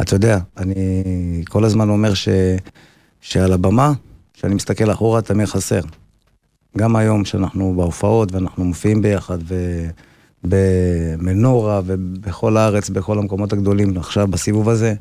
[0.00, 1.02] אתה יודע, אני
[1.48, 2.28] כל הזמן אומר ש,
[3.20, 3.92] שעל הבמה,
[4.34, 5.80] כשאני מסתכל אחורה, תמיר חסר.
[6.78, 9.38] גם היום, שאנחנו בהופעות ואנחנו מופיעים ביחד,
[10.44, 14.94] ובמנורה ובכל הארץ, בכל המקומות הגדולים, עכשיו בסיבוב הזה,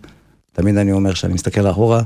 [0.61, 2.01] תמיד אני אומר, כשאני מסתכל אחורה,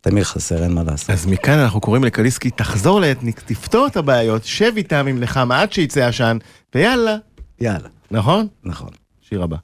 [0.00, 1.10] תמיר חסר, אין מה לעשות.
[1.10, 5.72] אז מכאן אנחנו קוראים לקליסקי, תחזור לאתניק, תפתור את הבעיות, שב איתם עם נחמה עד
[5.72, 6.38] שיצא עשן,
[6.74, 7.16] ויאללה.
[7.60, 8.46] יאללה, נכון?
[8.64, 8.88] נכון.
[9.20, 9.56] שיר הבא.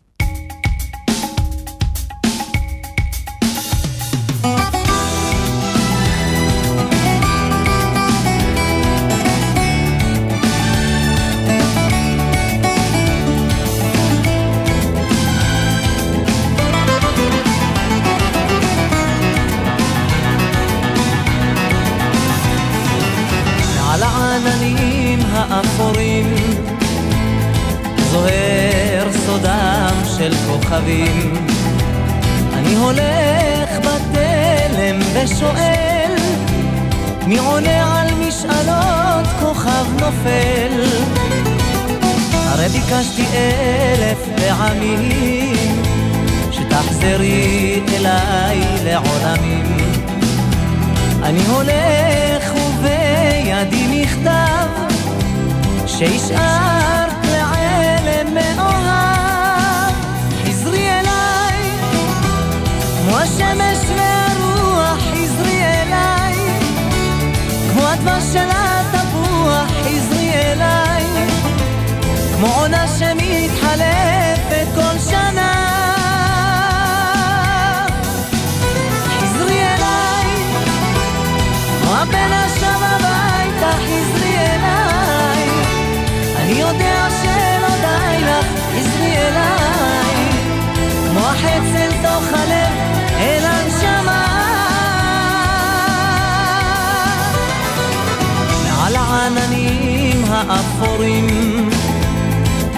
[100.52, 101.70] האפורים.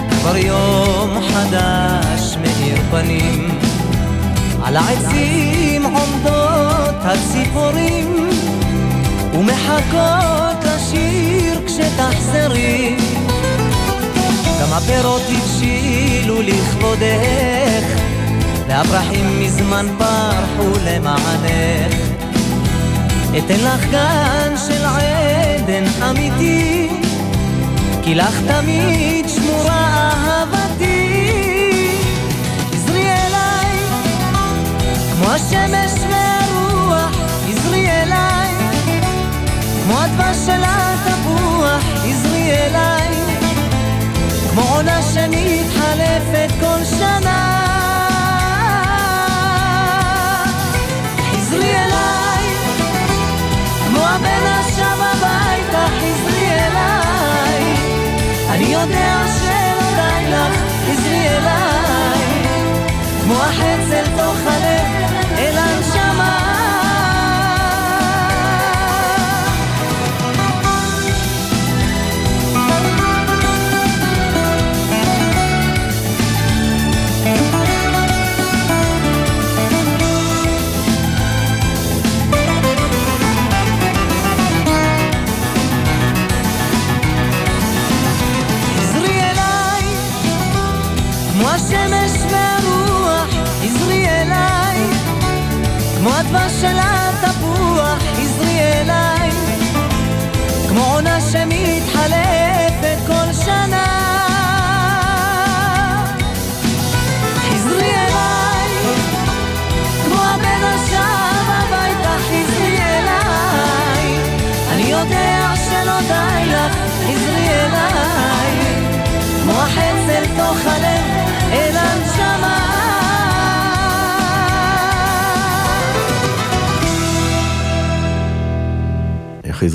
[0.09, 3.59] כבר יום חדש מאיר פנים.
[4.63, 8.29] על העצים עומדות הציפורים
[9.33, 12.97] ומחכות לשיר כשתחזרי.
[14.61, 17.85] גם הפירות הבשילו לכבודך
[18.67, 21.95] והפרחים מזמן פרחו למענך.
[23.37, 27.04] אתן לך גן של עדן אמיתי
[28.05, 31.19] כי לך תמיד שמורה אהבתי.
[32.73, 33.77] עזרי אליי
[35.15, 37.15] כמו השמש והרוח.
[37.49, 38.51] עזרי אליי
[39.83, 43.09] כמו הדבש של התפוח עזרי אליי
[44.51, 47.64] כמו עונה שמתחלפת כל שנה
[58.91, 60.55] שלא די לך
[60.85, 62.45] חזרי אליי.
[63.23, 64.54] כמו החץ אל תוך הלב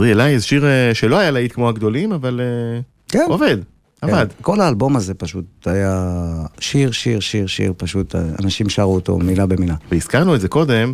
[0.01, 3.27] חזרי אליי, זה שיר אה, שלא היה להיט כמו הגדולים, אבל אה, כן.
[3.29, 3.57] עובד,
[4.01, 4.27] עבד.
[4.29, 6.25] כן, כל האלבום הזה פשוט היה
[6.61, 9.75] שיר, שיר, שיר, שיר, פשוט אה, אנשים שרו אותו מילה במילה.
[9.91, 10.93] והזכרנו את זה קודם,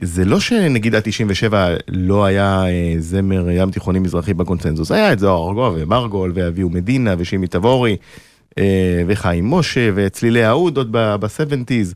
[0.00, 2.64] זה לא שנגיד עד 97 לא היה
[2.98, 7.96] זמר ים תיכוני מזרחי בקונצנזוס, היה את זוהר ארגוב ומרגול ואביהו מדינה ושימי תבורי
[9.06, 11.94] וחיים משה וצלילי האוד עוד ב-70's,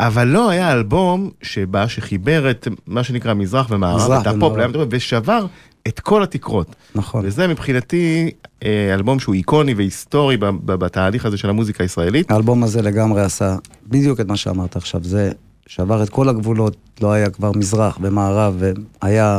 [0.00, 4.52] אבל לא היה אלבום שבא שחיבר את מה שנקרא מזרח ומערב, את הפופ
[4.90, 5.46] ושבר
[5.88, 6.76] את כל התקרות.
[6.94, 7.24] נכון.
[7.26, 8.30] וזה מבחינתי
[8.64, 12.30] אה, אלבום שהוא איקוני והיסטורי בתהליך הזה של המוזיקה הישראלית.
[12.30, 13.56] האלבום הזה לגמרי עשה
[13.88, 15.32] בדיוק את מה שאמרת עכשיו, זה
[15.66, 18.62] שבר את כל הגבולות, לא היה כבר מזרח ומערב,
[19.02, 19.38] והיה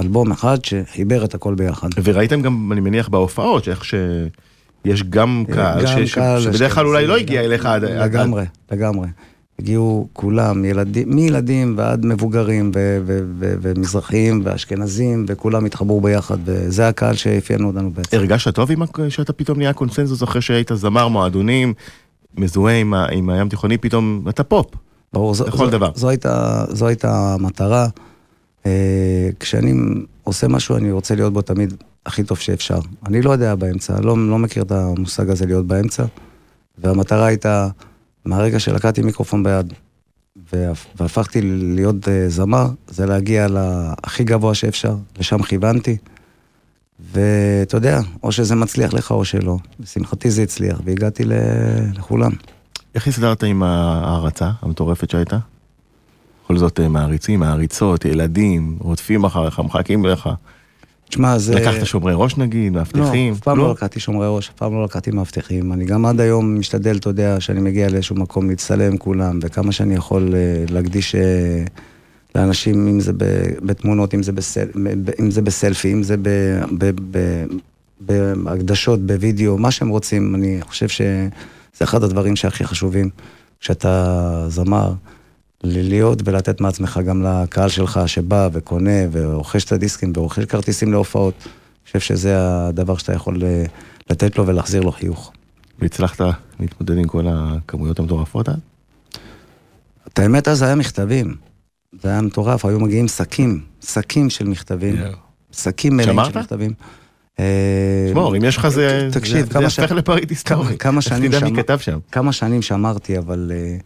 [0.00, 1.88] אלבום אחד שחיבר את הכל ביחד.
[2.04, 6.86] וראיתם גם, אני מניח, בהופעות, שאיך שיש גם קהל, גם ש- ש- קהל שבדרך כלל
[6.86, 7.66] אולי לא הגיע אליך.
[7.66, 9.06] עד- לגמרי, לגמרי.
[9.58, 16.88] הגיעו כולם, ילדים, מילדים ועד מבוגרים ו- ו- ו- ומזרחים ואשכנזים, וכולם התחברו ביחד, וזה
[16.88, 18.16] הקהל שאפיין אותנו בעצם.
[18.16, 21.74] הרגשת טוב עם ה- שאתה פתאום נהיה קונסנזוס אחרי שהיית זמר מועדונים,
[22.36, 24.66] מזוהה עם, ה- עם הים תיכוני, פתאום אתה פופ.
[25.12, 25.90] ברור, זו, לכל זו, דבר.
[25.94, 27.88] זו, הייתה, זו הייתה המטרה.
[28.66, 29.72] אה, כשאני
[30.24, 31.74] עושה משהו, אני רוצה להיות בו תמיד
[32.06, 32.78] הכי טוב שאפשר.
[33.06, 36.04] אני לא יודע באמצע, לא, לא מכיר את המושג הזה להיות באמצע,
[36.78, 37.68] והמטרה הייתה,
[38.26, 39.72] מהרגע שלקחתי מיקרופון ביד
[40.52, 45.96] והפ- והפכתי להיות אה, זמר, זה להגיע להכי גבוה שאפשר, לשם כיוונתי.
[47.12, 49.56] ואתה יודע, או שזה מצליח לך או שלא.
[49.80, 51.22] לשמחתי זה הצליח, והגעתי
[51.94, 52.30] לכולם.
[52.94, 55.38] איך הסתדרת עם ההערצה המטורפת שהייתה?
[56.44, 60.30] בכל זאת אה, מעריצים, מעריצות, ילדים, רודפים אחריך, מחכים לך.
[61.08, 61.54] תשמע, זה...
[61.54, 63.32] לקחת שומרי ראש נגיד, מאבטחים?
[63.32, 65.72] לא, אף פעם לא לקחתי שומרי ראש, אף פעם לא לקחתי מאבטחים.
[65.72, 69.72] אני גם עד היום משתדל, אתה יודע, שאני מגיע לאיזשהו מקום להצטלם עם כולם, וכמה
[69.72, 71.64] שאני יכול אה, להקדיש אה,
[72.34, 74.66] לאנשים, אם זה ב- בתמונות, אם זה, בסל,
[75.20, 77.44] אם זה בסלפי, אם זה ב- ב- ב-
[78.06, 80.34] בהקדשות, בווידאו, מה שהם רוצים.
[80.34, 81.28] אני חושב שזה
[81.82, 83.10] אחד הדברים שהכי חשובים
[83.60, 84.92] כשאתה זמר.
[85.64, 91.34] להיות ולתת מעצמך גם לקהל שלך שבא וקונה ורוכש את הדיסקים ורוכש כרטיסים להופעות.
[91.44, 91.50] אני
[91.86, 93.64] חושב שזה הדבר שאתה יכול אה,
[94.10, 95.32] לתת לו ולהחזיר לו חיוך.
[95.78, 96.20] והצלחת
[96.60, 98.54] להתמודד עם כל הכמויות המטורפות אז?
[100.08, 101.34] את האמת אז היה מכתבים.
[102.02, 104.96] זה היה מטורף, היו מגיעים שקים, שקים של מכתבים.
[105.52, 106.24] שקים מלאים?
[106.24, 106.72] של מכתבים.
[107.38, 109.08] אה, שמור, אם יש לך זה...
[109.12, 110.78] תקשיב, זה- ש- לפריט היסטורי.
[111.82, 112.00] שנים.
[112.12, 113.76] כמה שנים שמרתי, אבל אה,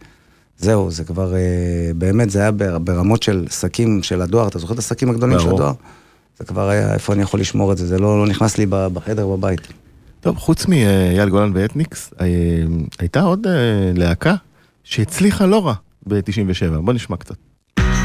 [0.61, 1.39] זהו, זה כבר, אה,
[1.95, 5.45] באמת, זה היה בר- ברמות של שקים של הדואר, אתה זוכר את השקים הגדולים של
[5.45, 5.59] ברור.
[5.59, 5.73] הדואר?
[6.39, 9.27] זה כבר היה, איפה אני יכול לשמור את זה, זה לא, לא נכנס לי בחדר
[9.27, 9.61] בבית.
[10.21, 12.25] טוב, חוץ מאייל גולן ואתניקס, אה,
[12.99, 13.51] הייתה עוד אה,
[13.95, 14.33] להקה
[14.83, 15.73] שהצליחה לא רע
[16.07, 16.79] ב-97.
[16.81, 17.35] בוא נשמע קצת.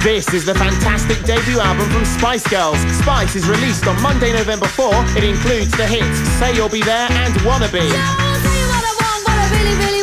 [0.03, 2.79] This is the fantastic debut album from Spice Girls.
[3.03, 4.95] Spice is released on Monday, November 4.
[5.19, 7.85] It includes the hits Say You'll Be There and Wanna Be.
[7.89, 9.96] I'll tell you what I want, what I really, really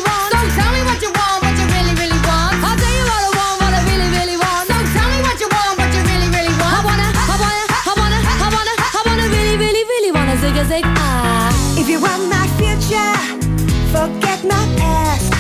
[10.66, 11.51] zig ah.
[11.78, 13.14] If you want my future,
[13.91, 15.32] forget my past.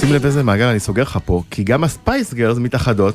[0.00, 3.14] שים לב איזה מעגל אני סוגר לך פה, כי גם הספייס גירלס מתאחדות,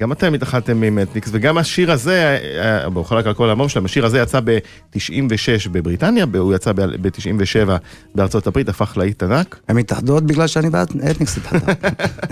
[0.00, 3.68] גם אתם התאחדתם עם אתניקס, וגם השיר הזה, אה, הוא חלק על כל ה mom
[3.68, 7.70] שלהם, השיר הזה יצא ב-96 בבריטניה, הוא יצא ב-97
[8.14, 9.60] בארצות הברית, הפך להיט ענק.
[9.68, 11.72] הן מתאחדות בגלל שאתניקס התאחדה.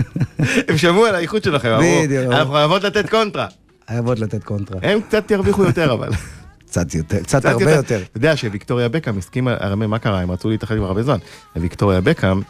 [0.67, 2.31] הם שמעו על האיחוד שלכם, אמרו.
[2.31, 3.47] אנחנו חייבות לתת קונטרה.
[3.87, 4.79] חייבות לתת קונטרה.
[4.83, 6.09] הם קצת ירוויחו יותר אבל.
[6.73, 8.01] קצת יותר, קצת הרבה יותר.
[8.11, 10.19] אתה יודע שוויקטוריה בקאם הסכימה, הרי מה קרה?
[10.19, 11.17] הם רצו להתאחד כבר הרבה זמן.
[11.55, 12.41] וויקטוריה בקהאם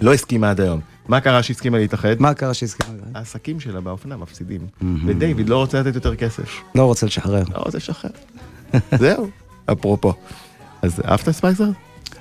[0.00, 0.80] לא הסכימה עד היום.
[1.08, 2.14] מה קרה שהסכימה להתאחד?
[2.18, 2.98] מה קרה שהסכימה?
[3.14, 4.60] העסקים שלה באופנה מפסידים.
[5.06, 6.60] ודייוויד לא רוצה לתת יותר כסף.
[6.74, 7.42] לא רוצה לשחרר.
[7.54, 8.10] לא רוצה לשחרר.
[8.98, 9.28] זהו,
[9.72, 10.12] אפרופו.
[10.82, 11.68] אז אהבת ספייס?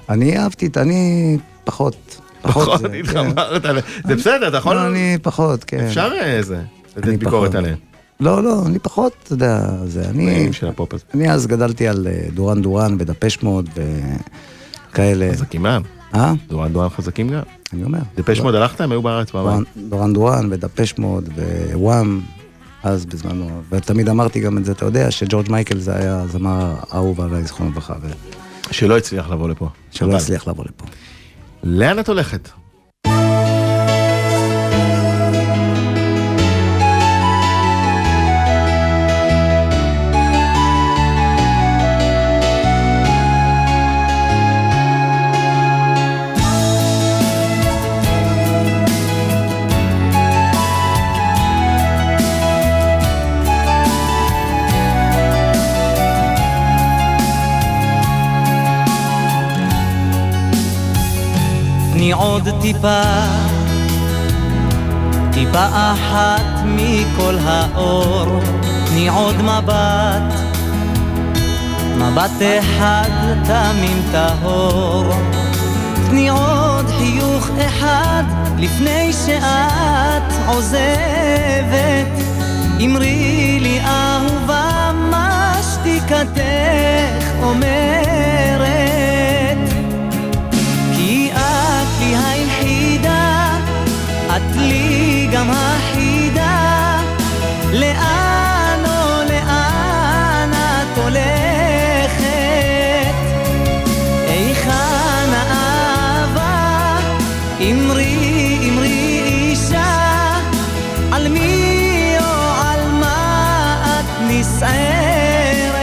[0.09, 2.21] אני אהבתי, אני פחות.
[2.41, 2.93] פחות כן.
[2.93, 3.79] התחברת ל...
[4.07, 4.75] זה בסדר, אתה יכול...
[4.75, 5.79] לא, אני פחות, כן.
[5.79, 6.61] אפשר אה, זה,
[6.97, 7.55] לתת ביקורת.
[7.55, 7.92] עליהם.
[8.23, 10.53] לא, לא, אני פחות, אתה יודע, זה, אני...
[10.53, 11.03] של הפופ הזה.
[11.13, 13.69] אני אז גדלתי על אה, דורן דורן ודפש מוד
[14.89, 15.29] וכאלה.
[15.33, 15.81] חזקים גם.
[16.15, 16.33] אה?
[16.49, 17.41] דורן דורן חזקים גם.
[17.73, 17.99] אני אומר.
[18.17, 18.81] דפש מוד הלכת?
[18.81, 19.63] הם היו בארץ פעמיים.
[19.89, 21.29] דורן- דורן ודפש מוד
[21.73, 22.21] ווואם,
[22.83, 23.49] אז בזמנו.
[23.69, 27.71] ותמיד אמרתי גם את זה, אתה יודע, שג'ורג' מייקל זה היה הזמר האהוב עליי, זכרונו
[27.71, 27.93] לברכה,
[28.71, 29.67] שלא הצליח לבוא לפה.
[29.97, 30.15] חבל.
[30.15, 30.85] הצליח לבוא לפה.
[31.63, 32.49] לאן את הולכת?
[62.03, 63.01] תני עוד טיפה,
[65.33, 68.39] טיפה אחת מכל האור,
[68.85, 70.33] תני עוד מבט,
[71.97, 73.09] מבט אחד
[73.45, 75.03] תמים טהור.
[76.09, 78.23] תני עוד חיוך אחד
[78.57, 82.23] לפני שאת עוזבת.
[82.85, 88.22] אמרי לי אהובה מה שתיקתך אומרת.
[95.33, 96.99] גם החידה.
[97.71, 102.23] לאן או לאן את הולכת?
[104.27, 106.97] היכן האהבה?
[107.59, 110.39] אמרי, אמרי אישה,
[111.11, 115.73] על מי או על מה את נסערת?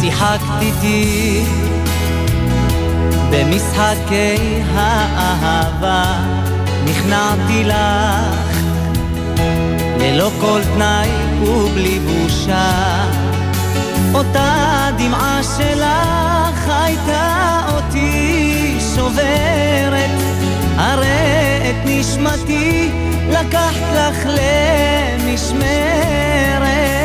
[0.00, 1.59] שיחקת איתי
[3.40, 6.04] במשחקי האהבה,
[6.84, 8.58] נכנעתי לך
[10.00, 11.08] ללא כל תנאי
[11.42, 13.04] ובלי בושה.
[14.14, 20.10] אותה דמעה שלך הייתה אותי שוברת,
[20.76, 22.90] הרי את נשמתי
[23.30, 24.26] לקחת לך
[25.24, 26.99] למשמרת.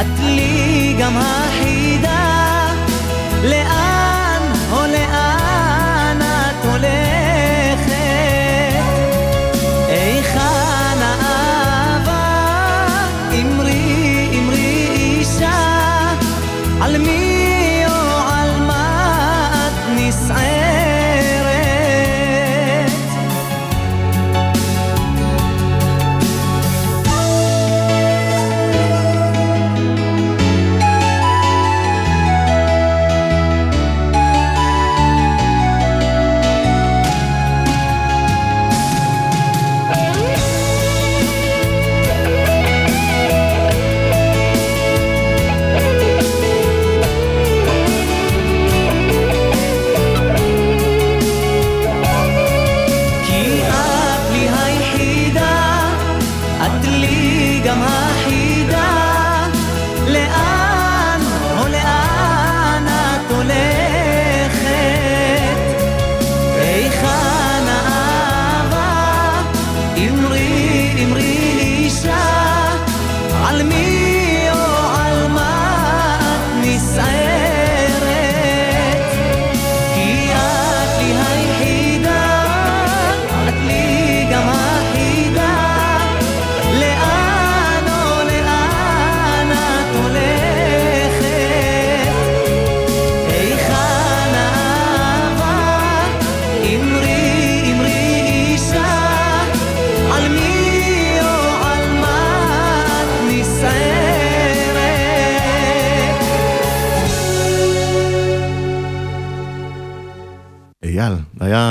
[0.00, 2.38] את לי גם החידה.
[3.44, 3.87] לאן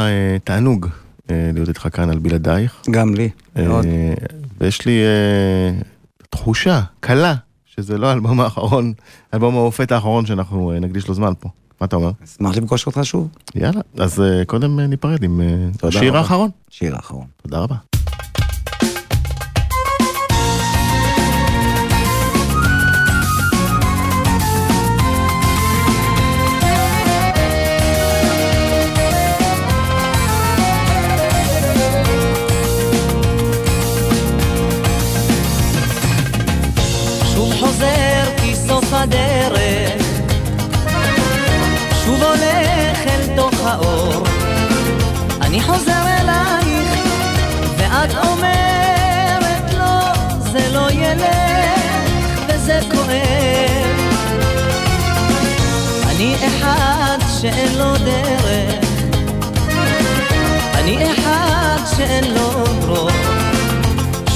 [0.06, 0.88] היה אה, תענוג
[1.32, 2.82] אה, להיות איתך כאן על בלעדייך.
[2.92, 3.86] גם לי, מאוד.
[3.86, 4.14] אה,
[4.62, 5.80] ויש לי אה,
[6.30, 7.36] תחושה קלה
[7.66, 8.94] שזה לא האלבום האחרון,
[9.32, 11.50] האלבום המופת האחרון שאנחנו אה, נקדיש לו זמן פה.
[11.82, 12.12] מה אתה אומר?
[12.24, 13.28] אשמח לפגוש אותך שוב.
[13.56, 16.18] יאללה, אז אה, קודם אה, ניפרד עם אה, השיר רבה.
[16.20, 16.50] האחרון.
[16.70, 17.26] שיר האחרון.
[17.42, 17.76] תודה רבה.
[39.08, 40.04] הדרך.
[42.06, 44.24] שוב הולך אל תוך האור.
[45.42, 47.00] אני חוזר אלייך
[47.78, 50.14] ואת אומרת לא
[50.52, 52.12] זה לא ילך
[52.48, 53.98] וזה כואב.
[56.10, 58.86] אני אחד שאין לו דרך.
[60.74, 63.12] אני אחד שאין לו רוב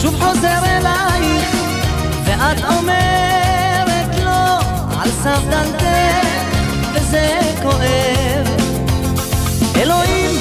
[0.01, 1.55] שוב חוזר אלייך
[2.25, 3.30] ואת אומרת
[5.01, 5.85] על סף דלתך
[6.93, 8.47] וזה כואב.
[9.75, 10.31] אלוהים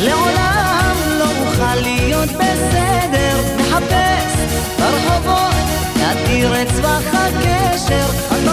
[0.00, 4.34] לעולם לא אוכל להיות בסדר מחפש
[4.78, 5.54] ברחובות
[5.96, 8.06] להתיר את צבח הקשר.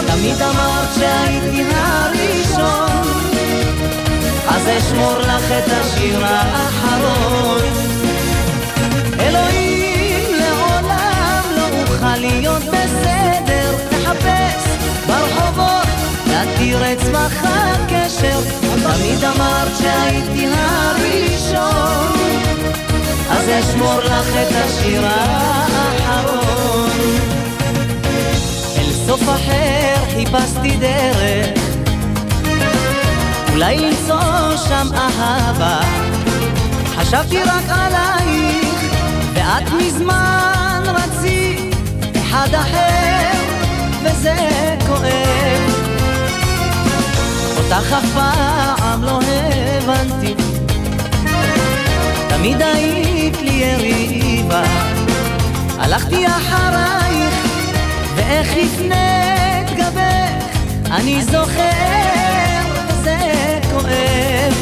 [0.06, 3.02] תמיד אמרת שהייתי הראשון.
[4.48, 7.62] אז אשמור לך את השיר האחרון.
[9.20, 14.81] אלוהים לעולם לא אוכל להיות בסדר לחפש
[15.22, 15.86] ברחובות
[16.26, 18.40] להתיר את צמח הקשר
[18.82, 22.12] תמיד אמרת שהייתי הראשון.
[23.30, 26.90] אז אשמור לך את השיר האחרון.
[28.76, 31.62] אל סוף אחר חיפשתי דרך
[33.52, 35.80] אולי למצוא שם אהבה.
[36.96, 38.82] חשבתי רק עלייך,
[39.34, 41.74] ואת מזמן רצית
[42.16, 43.51] אחד אחר,
[44.22, 45.62] וזה כואב.
[47.56, 49.18] אותך אף פעם לא
[49.78, 50.34] הבנתי,
[52.28, 54.62] תמיד היית לי יריבה.
[55.78, 57.34] הלכתי אחרייך,
[58.16, 60.56] ואיך הפנית גבך,
[60.90, 63.18] אני זוכר, וזה
[63.70, 64.54] כואב.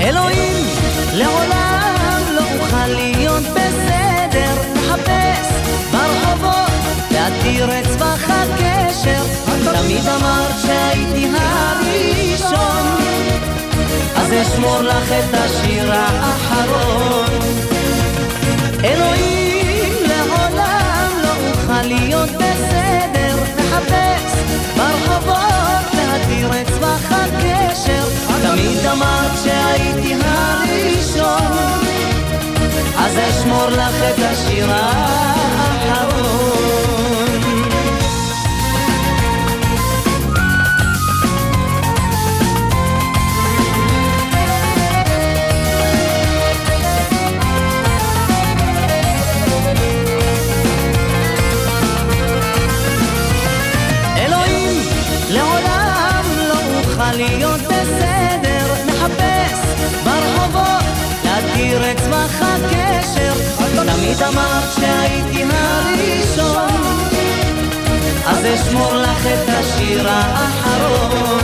[0.00, 0.64] אלוהים,
[1.14, 5.48] לעולם לא אוכל להיות בסדר, מחפש
[5.92, 6.67] ברחובות
[7.28, 9.22] להתיר את צבח הקשר.
[9.64, 12.86] תמיד אמרת שהייתי הראשון,
[14.16, 17.38] אז אשמור לך את השיר האחרון.
[18.84, 24.34] אלוהים, לעולם לא אוכל להיות בסדר, מחפש
[24.76, 28.04] ברחובות להתיר את צבח הקשר.
[28.42, 31.80] תמיד אמרת שהייתי הראשון,
[32.96, 34.97] אז אשמור לך את השיר האחרון.
[61.90, 63.32] את צמח הקשר.
[63.74, 66.98] תמיד אמרת שהייתי הראשון,
[68.26, 71.40] אז אשמור לך את השיר האחרון.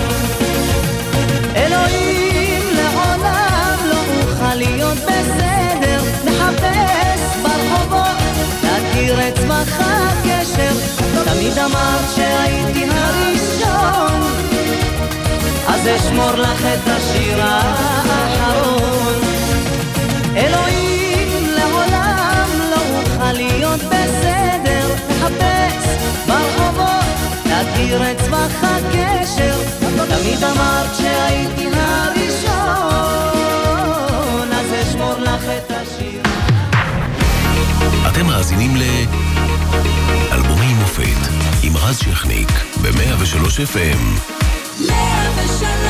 [1.57, 8.17] אלוהים, לעולם לא אוכל להיות בסדר, מחפש ברחובות
[8.63, 10.73] להתיר את צמח הקשר.
[11.25, 14.21] תמיד אמרת שהייתי הראשון,
[15.69, 19.24] אז אשמור לך את השיר האחרון.
[20.37, 25.87] אלוהים, לעולם לא אוכל להיות בסדר, מחפש
[26.27, 27.05] ברחובות
[27.47, 29.55] להתיר את צמח הקשר.
[30.09, 32.53] תמיד אמרת שהייתי הראשון,
[34.53, 36.23] אז אשמור לך את השיר.
[38.09, 38.83] אתם מאזינים ל...
[40.33, 41.29] אלבומי מופת
[41.63, 42.49] עם רז שכניק
[42.83, 44.01] ב-103 FM.
[44.81, 45.84] 103 FM